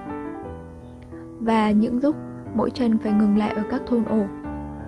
[1.41, 2.17] Và những lúc
[2.55, 4.27] mỗi chân phải ngừng lại ở các thôn ổ,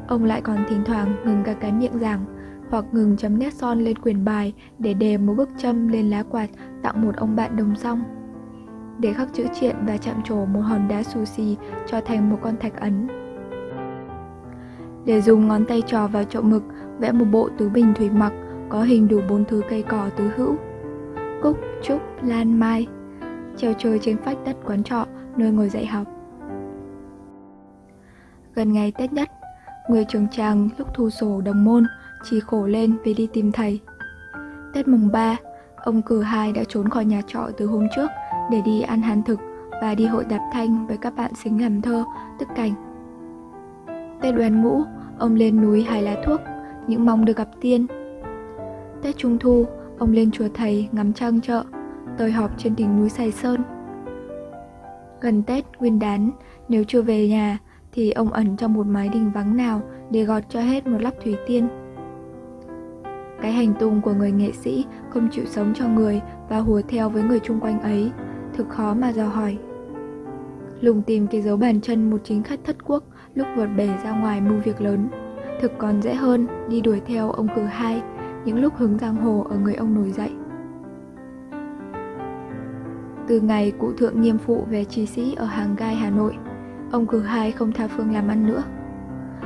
[0.08, 2.24] ông lại còn thỉnh thoảng ngừng cả cái miệng giảng
[2.70, 6.22] hoặc ngừng chấm nét son lên quyển bài để đề một bức châm lên lá
[6.22, 6.50] quạt
[6.82, 8.02] tặng một ông bạn đồng song.
[8.98, 11.56] Để khắc chữ triện và chạm trổ một hòn đá xù xì
[11.86, 13.08] cho thành một con thạch ấn.
[15.04, 16.62] Để dùng ngón tay trò vào chậu mực,
[16.98, 18.32] vẽ một bộ tứ bình thủy mặc
[18.68, 20.56] có hình đủ bốn thứ cây cỏ tứ hữu.
[21.42, 22.86] Cúc, trúc, lan, mai.
[23.56, 25.06] Treo chơi trên phách đất quán trọ,
[25.36, 26.06] nơi ngồi dạy học.
[28.54, 29.28] Gần ngày tết nhất,
[29.90, 31.86] người trường tràng lúc thu sổ đồng môn,
[32.24, 33.80] chỉ khổ lên vì đi tìm thầy.
[34.74, 35.36] Tết mùng 3
[35.76, 38.10] ông cử hai đã trốn khỏi nhà trọ từ hôm trước
[38.50, 39.40] để đi ăn hàn thực
[39.82, 42.04] và đi hội đạp thanh với các bạn sinh làm thơ
[42.38, 42.72] tức cảnh
[44.20, 44.82] tết đoan ngũ
[45.18, 46.40] ông lên núi hái lá thuốc
[46.88, 47.86] những mong được gặp tiên.
[49.02, 49.66] Tết Trung Thu,
[49.98, 51.64] ông lên chùa thầy ngắm trăng chợ,
[52.18, 53.62] tơi họp trên đỉnh núi Sài Sơn.
[55.20, 56.30] Gần Tết Nguyên đán,
[56.68, 57.58] nếu chưa về nhà
[57.92, 61.14] thì ông ẩn trong một mái đình vắng nào để gọt cho hết một lắp
[61.24, 61.68] thủy tiên.
[63.42, 67.10] Cái hành tung của người nghệ sĩ không chịu sống cho người và hùa theo
[67.10, 68.10] với người chung quanh ấy,
[68.58, 69.58] thực khó mà dò hỏi.
[70.80, 74.20] Lùng tìm cái dấu bàn chân một chính khách thất quốc lúc vượt bể ra
[74.20, 75.08] ngoài mưu việc lớn
[75.60, 78.02] thực còn dễ hơn đi đuổi theo ông cử hai
[78.44, 80.30] những lúc hứng giang hồ ở người ông nổi dậy.
[83.28, 86.34] Từ ngày cụ thượng nghiêm phụ về trí sĩ ở hàng gai Hà Nội,
[86.92, 88.62] ông cử hai không tha phương làm ăn nữa.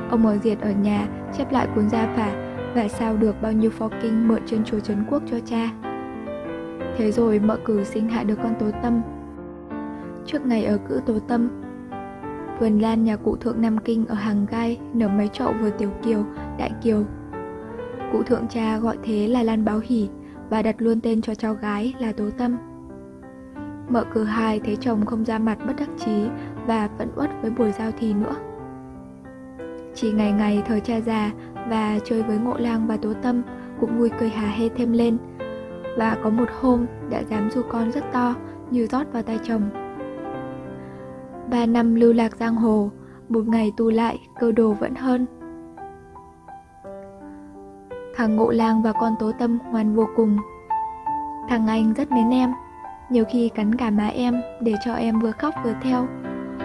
[0.09, 3.71] Ông ở diệt ở nhà chép lại cuốn gia phả và sao được bao nhiêu
[3.71, 5.69] phó kinh mượn trên chùa Trấn Quốc cho cha.
[6.97, 9.01] Thế rồi mợ cử sinh hạ được con tố tâm,
[10.25, 11.49] trước ngày ở cữ tố tâm.
[12.59, 15.89] Vườn lan nhà cụ thượng Nam Kinh ở hàng gai nở mấy chậu vừa tiểu
[16.03, 16.25] kiều,
[16.57, 17.03] đại kiều.
[18.11, 20.09] Cụ thượng cha gọi thế là Lan Báo Hỷ
[20.49, 22.57] và đặt luôn tên cho cháu gái là Tố Tâm.
[23.89, 26.27] Mợ cử hai thấy chồng không ra mặt bất đắc chí
[26.67, 28.35] và vẫn uất với buổi giao thì nữa.
[29.95, 31.31] Chỉ ngày ngày thời cha già
[31.69, 33.41] và chơi với ngộ lang và tố tâm
[33.79, 35.17] cũng vui cười hà hê thêm lên.
[35.97, 38.35] Và có một hôm đã dám du con rất to
[38.69, 39.61] như rót vào tay chồng.
[41.51, 42.91] Ba năm lưu lạc giang hồ,
[43.29, 45.25] một ngày tu lại cơ đồ vẫn hơn.
[48.15, 50.37] Thằng Ngộ Lang và con Tố Tâm ngoan vô cùng.
[51.49, 52.49] Thằng anh rất mến em,
[53.09, 56.07] nhiều khi cắn cả má em để cho em vừa khóc vừa theo,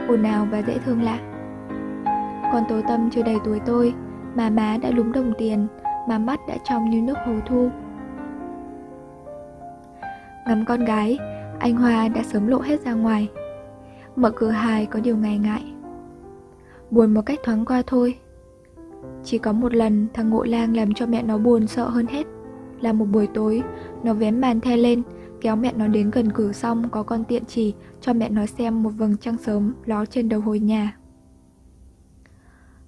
[0.09, 1.19] ồn ào và dễ thương lạ.
[2.53, 3.95] Con Tố Tâm chưa đầy tuổi tôi,
[4.35, 5.67] mà má đã lúng đồng tiền,
[6.09, 7.71] mà mắt đã trong như nước hồ thu.
[10.49, 11.19] Ngắm con gái,
[11.59, 13.29] anh Hoa đã sớm lộ hết ra ngoài.
[14.17, 15.73] Mở cửa hài có điều ngại ngại.
[16.91, 18.19] Buồn một cách thoáng qua thôi.
[19.25, 22.27] Chỉ có một lần thằng Ngộ Lang làm cho mẹ nó buồn sợ hơn hết.
[22.81, 23.63] Là một buổi tối,
[24.03, 25.03] nó vén màn the lên,
[25.41, 28.83] kéo mẹ nó đến gần cửa xong có con tiện chỉ cho mẹ nó xem
[28.83, 30.97] một vầng trăng sớm ló trên đầu hồi nhà.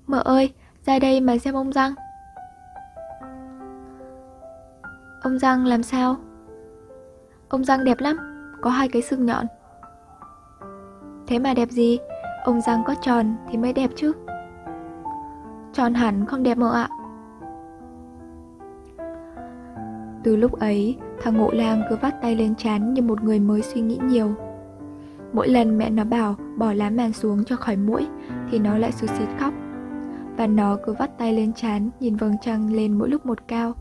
[0.07, 0.53] Mợ ơi,
[0.87, 1.95] ra đây mà xem ông Răng.
[5.23, 6.17] Ông Răng làm sao?
[7.51, 8.17] Ông Răng đẹp lắm,
[8.61, 9.47] có hai cái sừng nhọn.
[11.27, 11.99] Thế mà đẹp gì?
[12.45, 14.13] Ông Răng có tròn thì mới đẹp chứ.
[15.73, 16.89] Tròn hẳn không đẹp mợ ạ.
[20.25, 23.63] Từ lúc ấy, thằng Ngộ Lang cứ vắt tay lên chán như một người mới
[23.63, 24.35] suy nghĩ nhiều.
[25.33, 28.09] Mỗi lần mẹ nó bảo bỏ lá màn xuống cho khỏi mũi
[28.51, 29.55] thì nó lại sụt xịt khóc.
[30.37, 33.75] Và nó cứ vắt tay lên chán nhìn vầng trăng lên mỗi lúc một cao.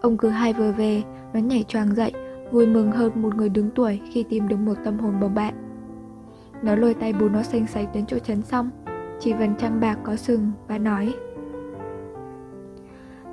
[0.00, 1.02] Ông cứ hai vừa về,
[1.34, 2.12] nó nhảy choàng dậy,
[2.52, 5.54] vui mừng hơn một người đứng tuổi khi tìm được một tâm hồn bầu bạn.
[6.62, 8.70] Nó lôi tay bố nó xanh sạch đến chỗ chấn xong,
[9.20, 11.14] chỉ vần trăng bạc có sừng và nói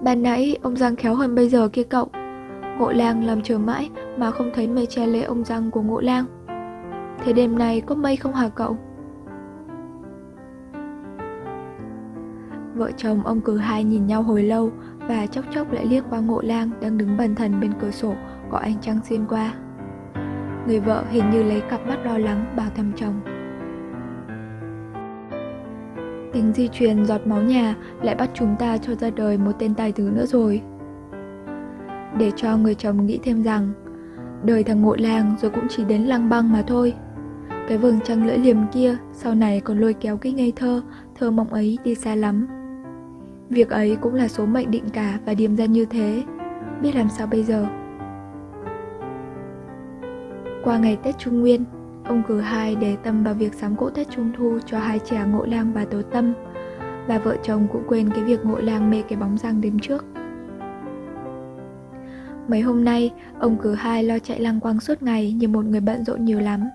[0.03, 2.09] Ban nãy ông Giang khéo hơn bây giờ kia cậu
[2.79, 6.01] Ngộ lang làm chờ mãi mà không thấy mây che lễ ông Giang của ngộ
[6.01, 6.25] lang
[7.23, 8.77] Thế đêm nay có mây không hả cậu?
[12.75, 14.71] Vợ chồng ông cử hai nhìn nhau hồi lâu
[15.07, 18.13] và chốc chốc lại liếc qua ngộ lang đang đứng bần thần bên cửa sổ
[18.51, 19.53] có ánh trăng xuyên qua.
[20.67, 23.21] Người vợ hình như lấy cặp mắt lo lắng bảo thầm chồng.
[26.33, 29.75] Tính di truyền giọt máu nhà lại bắt chúng ta cho ra đời một tên
[29.75, 30.61] tài tử nữa rồi.
[32.17, 33.71] Để cho người chồng nghĩ thêm rằng
[34.43, 36.93] đời thằng ngộ làng rồi cũng chỉ đến lăng băng mà thôi.
[37.67, 40.81] Cái vầng trăng lưỡi liềm kia sau này còn lôi kéo cái ngây thơ,
[41.15, 42.47] thơ mộng ấy đi xa lắm.
[43.49, 46.23] Việc ấy cũng là số mệnh định cả và điềm ra như thế.
[46.81, 47.65] Biết làm sao bây giờ?
[50.63, 51.65] Qua ngày Tết Trung Nguyên,
[52.05, 55.23] ông cử hai để tâm vào việc sắm cỗ Tết Trung Thu cho hai trẻ
[55.27, 56.33] Ngộ Lang và Tố Tâm,
[57.07, 60.05] và vợ chồng cũng quên cái việc Ngộ Lang mê cái bóng răng đêm trước.
[62.47, 65.81] Mấy hôm nay, ông cử hai lo chạy lăng quăng suốt ngày như một người
[65.81, 66.69] bận rộn nhiều lắm.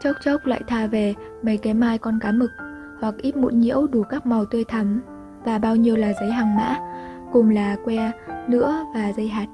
[0.00, 2.50] Chốc chốc lại thà về mấy cái mai con cá mực
[3.00, 5.02] hoặc ít mụn nhiễu đủ các màu tươi thắm
[5.44, 6.78] và bao nhiêu là giấy hàng mã,
[7.32, 8.12] cùng là que,
[8.48, 9.46] nữa và dây hạt.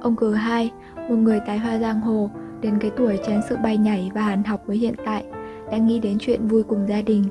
[0.00, 3.76] Ông cử hai, một người tái hoa giang hồ, đến cái tuổi chán sự bay
[3.76, 5.24] nhảy và hàn học với hiện tại,
[5.70, 7.24] đang nghĩ đến chuyện vui cùng gia đình.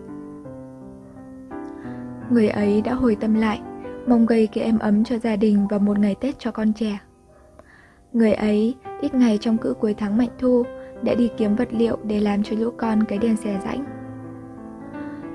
[2.30, 3.62] Người ấy đã hồi tâm lại,
[4.08, 7.00] mong gây cái êm ấm cho gia đình và một ngày Tết cho con trẻ.
[8.14, 10.64] Người ấy, ít ngày trong cữ cuối tháng mạnh thu,
[11.04, 13.99] đã đi kiếm vật liệu để làm cho lũ con cái đèn xẻ rãnh.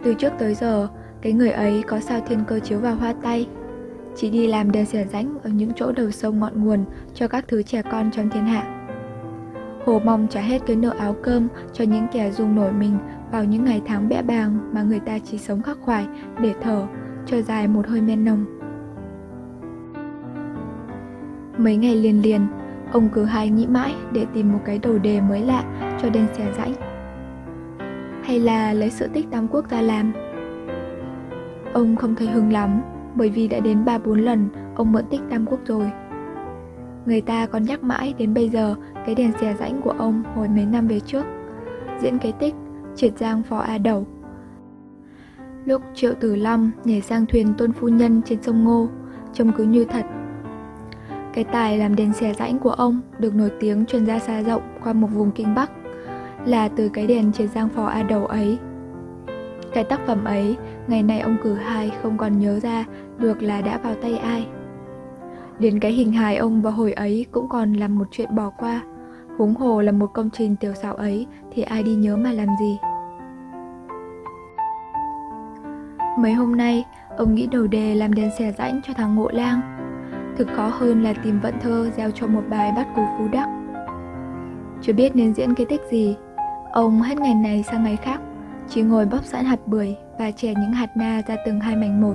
[0.04, 0.88] Từ trước tới giờ,
[1.22, 3.48] cái người ấy có sao thiên cơ chiếu vào hoa tay,
[4.16, 7.44] chỉ đi làm đèn xẻ rãnh ở những chỗ đầu sông ngọn nguồn cho các
[7.48, 8.80] thứ trẻ con trong thiên hạ.
[9.86, 12.98] Hồ mong trả hết cái nợ áo cơm cho những kẻ dùng nổi mình
[13.32, 16.06] vào những ngày tháng bẽ bàng mà người ta chỉ sống khắc khoải
[16.40, 16.86] để thở,
[17.26, 18.44] cho dài một hơi men nồng.
[21.58, 22.46] Mấy ngày liền liền,
[22.92, 25.64] ông cứ hai nghĩ mãi để tìm một cái đầu đề mới lạ
[26.02, 26.93] cho đèn xẻ rãnh.
[28.24, 30.12] Hay là lấy sự tích Tam Quốc ra làm?
[31.72, 32.82] Ông không thấy hứng lắm
[33.14, 35.90] bởi vì đã đến 3-4 lần ông mượn tích Tam Quốc rồi.
[37.06, 38.74] Người ta còn nhắc mãi đến bây giờ
[39.06, 41.24] cái đèn xè rãnh của ông hồi mấy năm về trước.
[42.00, 42.54] Diễn cái tích
[42.94, 44.06] triệt giang phò A Đầu.
[45.64, 48.88] Lúc Triệu Tử lâm nhảy sang thuyền tôn phu nhân trên sông Ngô,
[49.32, 50.04] trông cứ như thật.
[51.34, 54.62] Cái tài làm đèn xè rãnh của ông được nổi tiếng truyền ra xa rộng
[54.84, 55.70] qua một vùng kinh Bắc,
[56.46, 58.58] là từ cái đèn trên giang phò A Đầu ấy.
[59.72, 62.84] Cái tác phẩm ấy, ngày nay ông cử hai không còn nhớ ra
[63.18, 64.46] được là đã vào tay ai.
[65.58, 68.82] Đến cái hình hài ông vào hồi ấy cũng còn là một chuyện bỏ qua,
[69.38, 72.48] Huống hồ là một công trình tiểu xảo ấy thì ai đi nhớ mà làm
[72.60, 72.78] gì.
[76.18, 76.84] Mấy hôm nay,
[77.16, 79.60] ông nghĩ đầu đề làm đèn xẻ rãnh cho thằng Ngộ Lang.
[80.36, 83.48] Thực khó hơn là tìm vận thơ gieo cho một bài bắt cú phú đắc.
[84.82, 86.16] Chưa biết nên diễn cái tích gì,
[86.74, 88.20] ông hết ngày này sang ngày khác,
[88.68, 92.00] chỉ ngồi bóp sẵn hạt bưởi và chè những hạt na ra từng hai mảnh
[92.00, 92.14] một.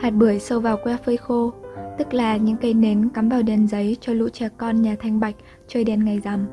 [0.00, 1.52] Hạt bưởi sâu vào que phơi khô,
[1.98, 5.20] tức là những cây nến cắm vào đèn giấy cho lũ trẻ con nhà Thanh
[5.20, 5.34] Bạch
[5.68, 6.46] chơi đèn ngày rằm.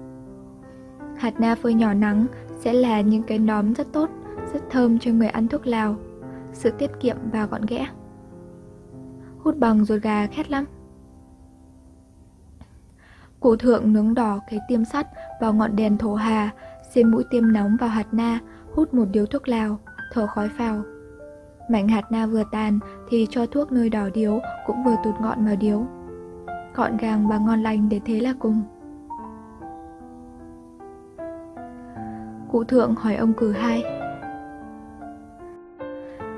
[1.17, 2.25] Hạt na phơi nhỏ nắng
[2.59, 4.09] sẽ là những cái nóm rất tốt,
[4.53, 5.95] rất thơm cho người ăn thuốc lào,
[6.53, 7.87] sự tiết kiệm và gọn ghẽ.
[9.39, 10.65] Hút bằng ruột gà khét lắm.
[13.39, 15.07] Cụ thượng nướng đỏ cái tiêm sắt
[15.41, 16.49] vào ngọn đèn thổ hà,
[16.89, 18.39] xem mũi tiêm nóng vào hạt na,
[18.75, 19.79] hút một điếu thuốc lào,
[20.13, 20.83] thở khói phào.
[21.69, 25.45] Mảnh hạt na vừa tàn thì cho thuốc nơi đỏ điếu cũng vừa tụt ngọn
[25.45, 25.85] vào điếu.
[26.75, 28.63] Gọn gàng và ngon lành để thế là cùng.
[32.51, 33.83] Cụ thượng hỏi ông cử hai.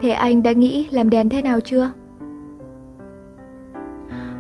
[0.02, 1.92] Thế anh đã nghĩ làm đèn thế nào chưa?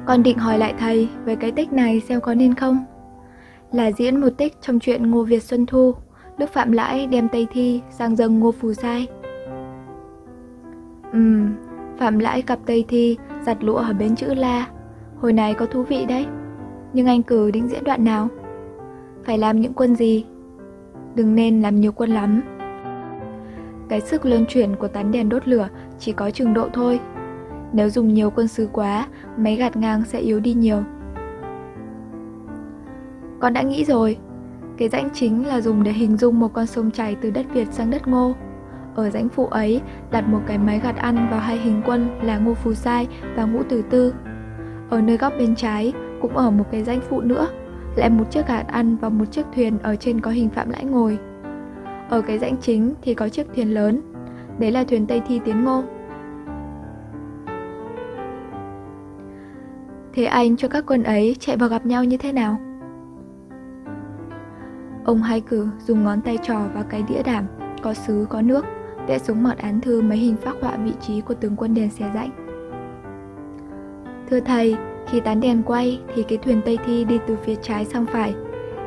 [0.05, 2.85] Con định hỏi lại thầy về cái tích này xem có nên không?
[3.71, 5.93] Là diễn một tích trong chuyện Ngô Việt Xuân Thu,
[6.37, 9.07] đức Phạm Lãi đem Tây Thi sang dâng Ngô Phù Sai.
[11.11, 11.53] Ừm,
[11.97, 14.67] Phạm Lãi gặp Tây Thi giặt lụa ở bến chữ La.
[15.19, 16.25] Hồi này có thú vị đấy.
[16.93, 18.27] Nhưng anh cử định diễn đoạn nào?
[19.23, 20.25] Phải làm những quân gì?
[21.15, 22.41] Đừng nên làm nhiều quân lắm.
[23.89, 26.99] Cái sức luân chuyển của tán đèn đốt lửa chỉ có chừng độ thôi.
[27.73, 29.07] Nếu dùng nhiều quân sứ quá,
[29.37, 30.83] máy gạt ngang sẽ yếu đi nhiều.
[33.41, 34.17] Con đã nghĩ rồi,
[34.77, 37.67] cái rãnh chính là dùng để hình dung một con sông chảy từ đất Việt
[37.71, 38.35] sang đất Ngô.
[38.95, 42.37] Ở rãnh phụ ấy đặt một cái máy gạt ăn vào hai hình quân là
[42.37, 44.13] Ngô Phù Sai và Ngũ Tử Tư.
[44.89, 47.47] Ở nơi góc bên trái cũng ở một cái rãnh phụ nữa,
[47.95, 50.85] lại một chiếc gạt ăn và một chiếc thuyền ở trên có hình Phạm Lãi
[50.85, 51.17] ngồi.
[52.09, 54.01] Ở cái rãnh chính thì có chiếc thuyền lớn,
[54.59, 55.83] đấy là thuyền Tây Thi Tiến Ngô.
[60.13, 62.59] Thế anh cho các quân ấy chạy vào gặp nhau như thế nào?
[65.11, 67.45] Ông hai cử dùng ngón tay trò vào cái đĩa đảm,
[67.81, 68.65] có sứ có nước,
[69.07, 71.89] vẽ xuống mặt án thư mấy hình phác họa vị trí của tướng quân đèn
[71.89, 72.29] xé rãnh.
[74.29, 74.75] Thưa thầy,
[75.07, 78.33] khi tán đèn quay thì cái thuyền Tây Thi đi từ phía trái sang phải.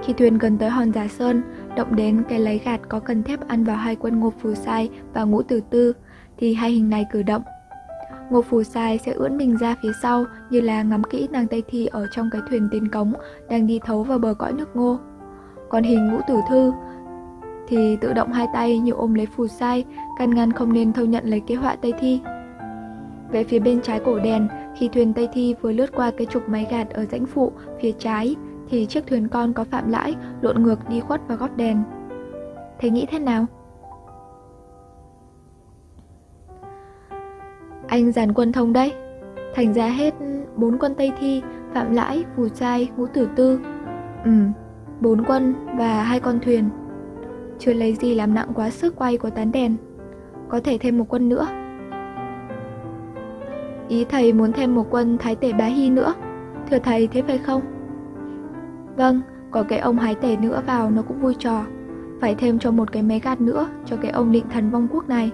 [0.05, 1.43] Khi thuyền gần tới hòn giả sơn,
[1.77, 4.91] động đến cái lấy gạt có cần thép ăn vào hai quân Ngô Phù Sai
[5.15, 5.93] và Ngũ Tử Tư,
[6.39, 7.43] thì hai hình này cử động.
[8.31, 11.63] Ngô Phù Sai sẽ ưỡn mình ra phía sau như là ngắm kỹ nàng Tây
[11.69, 13.13] Thi ở trong cái thuyền tiến cống
[13.51, 14.99] đang đi thấu vào bờ cõi nước ngô.
[15.75, 16.73] Còn hình Ngũ Tử Thư
[17.69, 19.85] thì tự động hai tay như ôm lấy Phù Sai,
[20.19, 22.21] căn ngăn không nên thâu nhận lấy kế họa Tây Thi.
[23.31, 26.49] Về phía bên trái cổ đèn, khi thuyền Tây Thi vừa lướt qua cái trục
[26.49, 28.37] máy gạt ở rãnh phụ phía trái,
[28.69, 31.83] thì chiếc thuyền con có phạm lãi lộn ngược đi khuất vào góc đèn.
[32.81, 33.47] Thầy nghĩ thế nào?
[37.87, 38.93] Anh giàn quân thông đấy.
[39.55, 40.15] Thành ra hết
[40.57, 43.61] bốn quân Tây Thi, Phạm Lãi, Phù Trai, Ngũ Tử Tư.
[44.25, 44.31] Ừ,
[45.01, 46.69] bốn quân và hai con thuyền.
[47.59, 49.77] Chưa lấy gì làm nặng quá sức quay của tán đèn.
[50.49, 51.47] Có thể thêm một quân nữa.
[53.89, 56.15] Ý thầy muốn thêm một quân Thái Tể Bá Hy nữa.
[56.71, 57.63] Thưa thầy thế phải không?
[58.97, 61.65] Vâng, có cái ông hái tể nữa vào nó cũng vui trò.
[62.21, 65.09] Phải thêm cho một cái máy gạt nữa cho cái ông định thần vong quốc
[65.09, 65.33] này.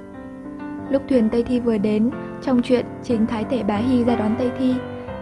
[0.91, 2.11] Lúc thuyền Tây Thi vừa đến,
[2.43, 4.75] trong chuyện chính Thái Tể Bá Hy ra đón Tây Thi,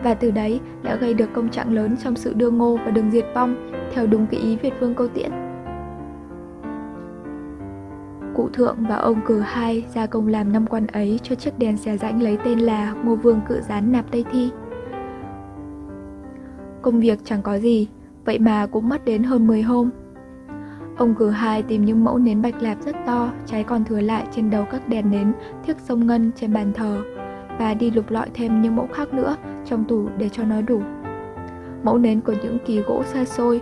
[0.03, 3.11] và từ đấy đã gây được công trạng lớn trong sự đưa ngô và đường
[3.11, 5.31] diệt vong theo đúng cái ý Việt Vương Câu Tiễn.
[8.35, 11.77] Cụ thượng và ông cử hai ra công làm năm quan ấy cho chiếc đèn
[11.77, 14.51] xẻ rãnh lấy tên là Ngô Vương Cự Gián Nạp Tây Thi.
[16.83, 17.88] Công việc chẳng có gì,
[18.24, 19.90] vậy mà cũng mất đến hơn 10 hôm.
[20.96, 24.27] Ông cử hai tìm những mẫu nến bạch lạp rất to, cháy còn thừa lại
[24.31, 25.33] trên đầu các đèn nến
[25.66, 27.03] thiếc sông ngân trên bàn thờ,
[27.59, 30.81] và đi lục lọi thêm những mẫu khác nữa trong tủ để cho nó đủ.
[31.83, 33.60] Mẫu nến của những kỳ gỗ xa xôi,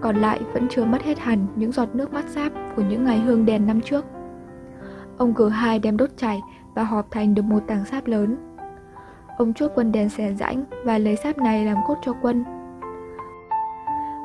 [0.00, 3.18] còn lại vẫn chưa mất hết hẳn những giọt nước mắt sáp của những ngày
[3.18, 4.04] hương đèn năm trước.
[5.18, 6.40] Ông cử hai đem đốt chảy
[6.74, 8.36] và họp thành được một tảng sáp lớn.
[9.38, 12.44] Ông chuốc quân đèn xẻ rãnh và lấy sáp này làm cốt cho quân.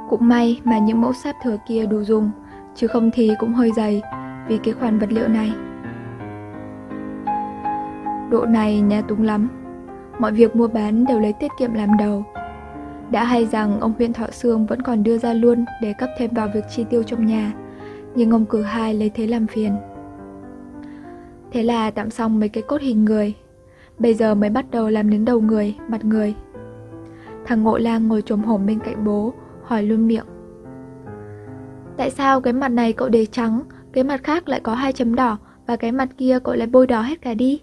[0.09, 2.31] Cũng may mà những mẫu sáp thừa kia đủ dùng,
[2.75, 4.01] chứ không thì cũng hơi dày
[4.47, 5.53] vì cái khoản vật liệu này.
[8.29, 9.47] Độ này nhà túng lắm,
[10.19, 12.23] mọi việc mua bán đều lấy tiết kiệm làm đầu.
[13.11, 16.33] Đã hay rằng ông huyện Thọ Sương vẫn còn đưa ra luôn để cấp thêm
[16.33, 17.53] vào việc chi tiêu trong nhà,
[18.15, 19.75] nhưng ông cử hai lấy thế làm phiền.
[21.51, 23.33] Thế là tạm xong mấy cái cốt hình người,
[23.99, 26.35] bây giờ mới bắt đầu làm đến đầu người, mặt người.
[27.45, 29.33] Thằng Ngộ Lang ngồi trồm hổm bên cạnh bố,
[29.63, 30.25] hỏi luôn miệng.
[31.97, 33.61] Tại sao cái mặt này cậu để trắng,
[33.93, 35.37] cái mặt khác lại có hai chấm đỏ
[35.67, 37.61] và cái mặt kia cậu lại bôi đỏ hết cả đi?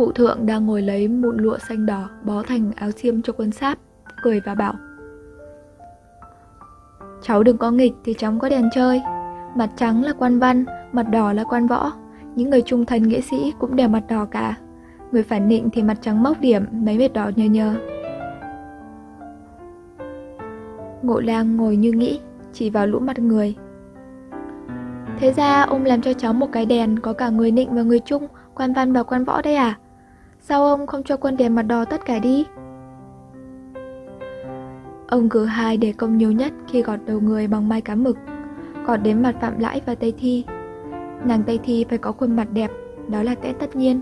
[0.00, 3.50] Cụ thượng đang ngồi lấy mụn lụa xanh đỏ bó thành áo xiêm cho quân
[3.50, 3.78] sáp,
[4.22, 4.74] cười và bảo
[7.22, 9.02] Cháu đừng có nghịch thì cháu có đèn chơi.
[9.56, 11.92] Mặt trắng là quan văn, mặt đỏ là quan võ.
[12.34, 14.56] Những người trung thành nghĩa sĩ cũng đều mặt đỏ cả.
[15.12, 17.76] Người phản định thì mặt trắng mốc điểm, mấy vệt đỏ nhờ nhờ.
[21.02, 22.20] Ngộ lang ngồi như nghĩ,
[22.52, 23.54] chỉ vào lũ mặt người.
[25.18, 27.98] Thế ra ông làm cho cháu một cái đèn có cả người nịnh và người
[27.98, 29.78] trung, quan văn và quan võ đây à?
[30.42, 32.46] Sao ông không cho quân đèn mặt đỏ tất cả đi?
[35.08, 38.18] Ông cử hai để công nhiều nhất khi gọt đầu người bằng mai cá mực,
[38.86, 40.44] gọt đến mặt Phạm Lãi và Tây Thi.
[41.24, 42.70] Nàng Tây Thi phải có khuôn mặt đẹp,
[43.08, 44.00] đó là lẽ tất nhiên.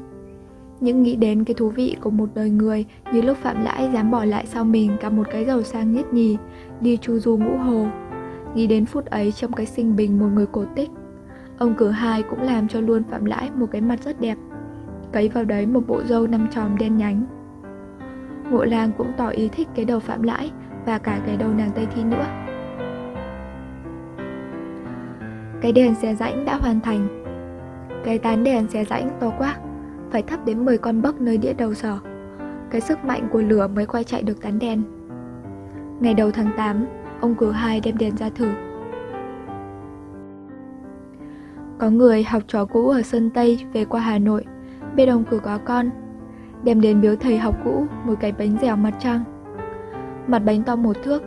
[0.81, 4.11] Những nghĩ đến cái thú vị của một đời người như lúc Phạm Lãi dám
[4.11, 6.37] bỏ lại sau mình cả một cái giàu sang nhất nhì,
[6.81, 7.87] đi chu du ngũ hồ.
[8.55, 10.91] Nghĩ đến phút ấy trong cái sinh bình một người cổ tích,
[11.59, 14.37] ông cử hai cũng làm cho luôn Phạm Lãi một cái mặt rất đẹp.
[15.13, 17.27] Cấy vào đấy một bộ râu năm tròn đen nhánh.
[18.51, 20.51] Ngộ lang cũng tỏ ý thích cái đầu Phạm Lãi
[20.87, 22.27] và cả cái đầu nàng Tây Thi nữa.
[25.61, 27.25] Cái đèn xe rãnh đã hoàn thành.
[28.05, 29.57] Cái tán đèn xe rãnh to quá,
[30.11, 31.99] phải thắp đến 10 con bấc nơi đĩa đầu sở.
[32.71, 34.83] Cái sức mạnh của lửa mới quay chạy được tán đèn.
[36.01, 36.87] Ngày đầu tháng 8,
[37.21, 38.49] ông cử hai đem đèn ra thử.
[41.79, 44.45] Có người học trò cũ ở Sơn Tây về qua Hà Nội,
[44.97, 45.91] bên ông cử có con,
[46.63, 49.25] đem đến biếu thầy học cũ một cái bánh dẻo mặt trăng
[50.29, 51.23] mặt bánh to một thước.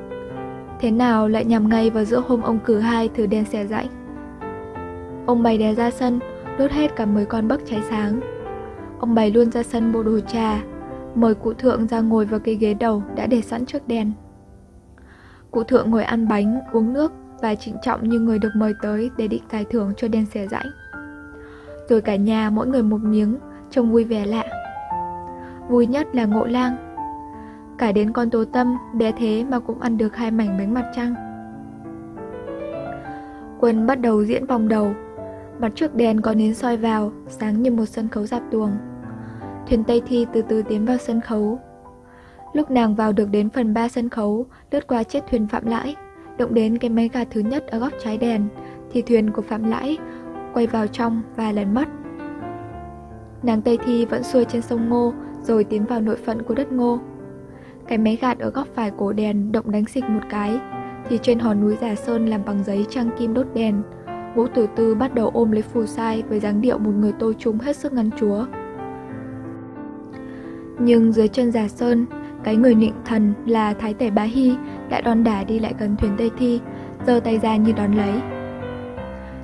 [0.79, 3.87] Thế nào lại nhằm ngay vào giữa hôm ông cử hai thử đèn xẻ rãnh.
[5.25, 6.19] Ông bày đèn ra sân,
[6.57, 8.19] đốt hết cả 10 con bấc cháy sáng.
[8.99, 10.63] Ông bày luôn ra sân bộ đồ trà,
[11.15, 14.11] mời cụ thượng ra ngồi vào cái ghế đầu đã để sẵn trước đèn.
[15.51, 19.09] Cụ thượng ngồi ăn bánh, uống nước và trịnh trọng như người được mời tới
[19.17, 20.67] để định giải thưởng cho đèn xẻ rãnh.
[21.89, 23.37] Rồi cả nhà mỗi người một miếng,
[23.71, 24.45] trông vui vẻ lạ.
[25.69, 26.75] Vui nhất là ngộ lang
[27.81, 30.91] Cả đến con tố tâm, bé thế mà cũng ăn được hai mảnh bánh mặt
[30.95, 31.15] trăng.
[33.59, 34.93] Quân bắt đầu diễn vòng đầu.
[35.59, 38.71] Mặt trước đèn có nến soi vào, sáng như một sân khấu dạp tuồng.
[39.67, 41.59] Thuyền Tây Thi từ từ tiến vào sân khấu.
[42.53, 45.95] Lúc nàng vào được đến phần ba sân khấu, lướt qua chiếc thuyền Phạm Lãi,
[46.37, 48.47] động đến cái máy gà thứ nhất ở góc trái đèn,
[48.91, 49.97] thì thuyền của Phạm Lãi
[50.53, 51.87] quay vào trong và lẩn mất.
[53.43, 55.13] Nàng Tây Thi vẫn xuôi trên sông Ngô,
[55.43, 56.99] rồi tiến vào nội phận của đất Ngô.
[57.87, 60.59] Cái máy gạt ở góc phải cổ đèn động đánh xịch một cái,
[61.09, 63.81] thì trên hòn núi Giả Sơn làm bằng giấy trăng kim đốt đèn,
[64.35, 67.33] Vũ Tử Tư bắt đầu ôm lấy phù sai với dáng điệu một người tô
[67.33, 68.45] trung hết sức ngăn chúa.
[70.79, 72.05] Nhưng dưới chân Giả Sơn,
[72.43, 74.55] cái người nịnh thần là Thái Tể Bá Hy
[74.89, 76.59] đã đòn đả đi lại gần thuyền Tây Thi,
[77.07, 78.13] giơ tay ra như đón lấy.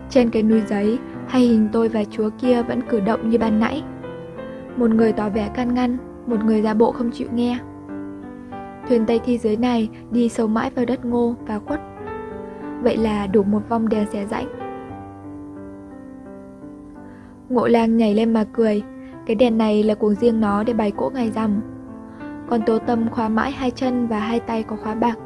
[0.10, 3.60] Trên cái núi giấy, hay hình tôi và chúa kia vẫn cử động như ban
[3.60, 3.84] nãy.
[4.78, 5.98] Một người tỏ vẻ can ngăn,
[6.28, 7.60] một người ra bộ không chịu nghe.
[8.90, 11.80] Thuyền Tây Thi dưới này đi sâu mãi vào đất ngô và khuất.
[12.82, 14.48] Vậy là đủ một vòng đèn xẻ rãnh.
[17.50, 18.84] Ngộ lang nhảy lên mà cười,
[19.26, 21.62] cái đèn này là cuồng riêng nó để bày cỗ ngày rằm.
[22.50, 25.18] Còn tố tâm khóa mãi hai chân và hai tay có khóa bạc,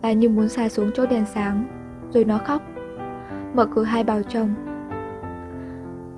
[0.00, 1.64] ta như muốn xa xuống chỗ đèn sáng,
[2.10, 2.62] rồi nó khóc.
[3.54, 4.54] Mở cửa hai bảo chồng.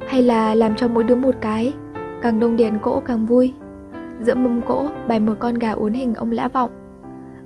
[0.09, 1.72] Hay là làm cho mỗi đứa một cái,
[2.22, 3.54] càng đông đèn cỗ càng vui.
[4.20, 6.70] Giữa mâm cỗ bày một con gà uốn hình ông lã vọng.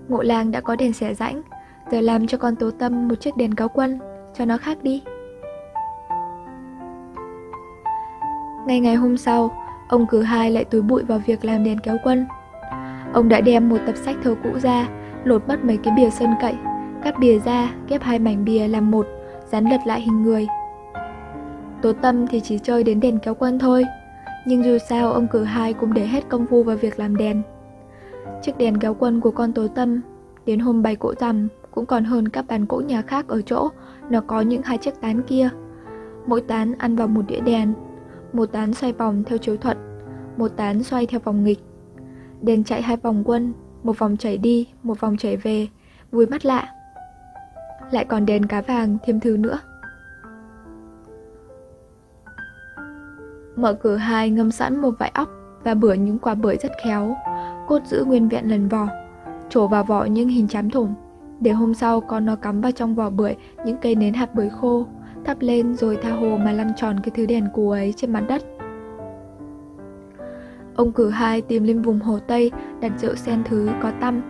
[0.08, 1.42] Ngộ làng đã có đèn xẻ rãnh
[1.90, 3.98] Giờ làm cho con tố tâm một chiếc đèn cáo quân
[4.34, 5.02] Cho nó khác đi.
[8.66, 9.50] Ngày ngày hôm sau
[9.88, 12.26] Ông cử hai lại túi bụi vào việc làm đèn kéo quân.
[13.12, 14.88] Ông đã đem một tập sách thơ cũ ra
[15.24, 16.54] Lột mất mấy cái bìa sơn cậy
[17.02, 19.06] Cắt bìa ra, ghép hai mảnh bìa làm một
[19.50, 20.46] Dán lật lại hình người.
[21.82, 23.84] Tố tâm thì chỉ chơi đến đèn kéo quân thôi
[24.46, 27.42] nhưng dù sao ông cử hai cũng để hết công phu vào việc làm đèn.
[28.42, 30.00] Chiếc đèn kéo quân của con Tố tâm,
[30.46, 33.68] đến hôm bày cỗ rằm cũng còn hơn các bàn cỗ nhà khác ở chỗ
[34.10, 35.48] nó có những hai chiếc tán kia.
[36.26, 37.72] Mỗi tán ăn vào một đĩa đèn,
[38.32, 39.76] một tán xoay vòng theo chiếu thuận,
[40.36, 41.58] một tán xoay theo vòng nghịch.
[42.42, 43.52] Đèn chạy hai vòng quân,
[43.82, 45.68] một vòng chảy đi, một vòng chảy về,
[46.12, 46.68] vui mắt lạ.
[47.90, 49.58] Lại còn đèn cá vàng thêm thứ nữa.
[53.56, 55.28] Mở cửa hai ngâm sẵn một vải óc
[55.64, 57.16] và bửa những quả bưởi rất khéo,
[57.68, 58.86] cốt giữ nguyên vẹn lần vỏ,
[59.48, 60.94] trổ vào vỏ những hình chám thủng,
[61.40, 63.36] để hôm sau con nó cắm vào trong vỏ bưởi
[63.66, 64.86] những cây nến hạt bưởi khô,
[65.24, 68.24] thắp lên rồi tha hồ mà lăn tròn cái thứ đèn cù ấy trên mặt
[68.28, 68.42] đất.
[70.76, 72.50] Ông cử hai tìm lên vùng hồ Tây
[72.80, 74.22] đặt rượu sen thứ có tăm.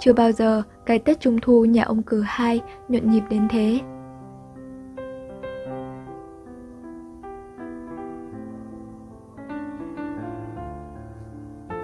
[0.00, 3.80] Chưa bao giờ cái Tết Trung Thu nhà ông cử hai nhộn nhịp đến thế.